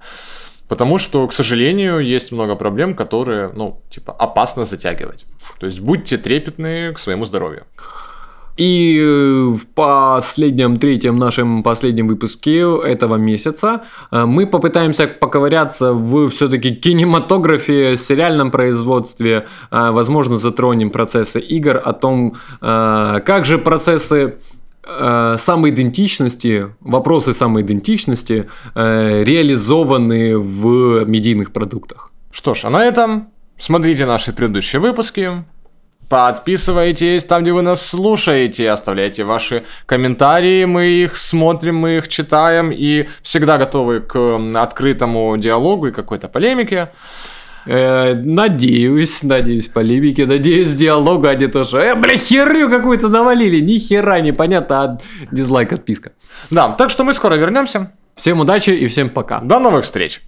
Потому 0.67 0.97
что, 0.97 1.27
к 1.27 1.33
сожалению, 1.33 1.99
есть 1.99 2.31
много 2.31 2.55
проблем, 2.55 2.95
которые, 2.95 3.51
ну, 3.53 3.81
типа, 3.89 4.13
опасно 4.13 4.65
затягивать. 4.65 5.25
То 5.59 5.67
есть 5.67 5.79
будьте 5.79 6.17
трепетны 6.17 6.93
к 6.93 6.99
своему 6.99 7.25
здоровью. 7.25 7.65
И 8.57 8.97
э, 8.97 9.49
в 9.49 9.67
последнем, 9.73 10.77
третьем 10.77 11.19
нашем 11.19 11.61
последнем 11.61 12.07
выпуске 12.07 12.59
этого 12.85 13.15
месяца 13.17 13.83
э, 14.11 14.25
мы 14.25 14.47
попытаемся 14.47 15.07
поковыряться 15.07 15.91
в 15.91 16.29
все-таки 16.29 16.73
кинематографе, 16.73 17.97
сериальном 17.97 18.51
производстве, 18.51 19.45
э, 19.71 19.91
возможно, 19.91 20.37
затронем 20.37 20.89
процессы 20.89 21.41
игр, 21.41 21.81
о 21.83 21.93
том, 21.93 22.35
как 22.61 23.45
же 23.45 23.57
процессы 23.57 24.35
самоидентичности, 24.83 26.67
вопросы 26.79 27.33
самоидентичности 27.33 28.45
реализованы 28.75 30.37
в 30.37 31.05
медийных 31.05 31.51
продуктах. 31.51 32.11
Что 32.31 32.53
ж, 32.53 32.65
а 32.65 32.69
на 32.69 32.83
этом 32.85 33.29
смотрите 33.57 34.05
наши 34.05 34.31
предыдущие 34.31 34.79
выпуски. 34.79 35.45
Подписывайтесь 36.09 37.23
там, 37.23 37.41
где 37.41 37.51
вы 37.51 37.61
нас 37.61 37.85
слушаете, 37.85 38.69
оставляйте 38.69 39.23
ваши 39.23 39.63
комментарии, 39.85 40.65
мы 40.65 40.85
их 40.85 41.15
смотрим, 41.15 41.77
мы 41.77 41.97
их 41.97 42.07
читаем 42.07 42.71
и 42.71 43.07
всегда 43.23 43.57
готовы 43.57 44.01
к 44.01 44.39
открытому 44.55 45.35
диалогу 45.37 45.87
и 45.87 45.91
какой-то 45.91 46.27
полемике. 46.27 46.89
Э, 47.65 48.13
надеюсь, 48.13 49.23
надеюсь, 49.23 49.67
полемики, 49.67 50.21
надеюсь, 50.21 50.73
диалога, 50.73 51.29
а 51.29 51.35
не 51.35 51.47
то, 51.47 51.65
что, 51.65 51.79
э, 51.79 51.95
бля, 51.95 52.17
херню 52.17 52.69
какую-то 52.69 53.09
навалили, 53.09 53.59
ни 53.59 53.79
хера 53.79 54.19
непонятно, 54.19 54.83
а 54.83 54.97
дизлайк, 55.31 55.73
отписка. 55.73 56.11
Да, 56.51 56.69
так 56.77 56.91
что 56.91 57.03
мы 57.03 57.13
скоро 57.13 57.35
вернемся. 57.35 57.91
Всем 58.15 58.39
удачи 58.39 58.69
и 58.69 58.87
всем 58.87 59.09
пока. 59.09 59.39
До 59.39 59.59
новых 59.59 59.83
встреч! 59.83 60.21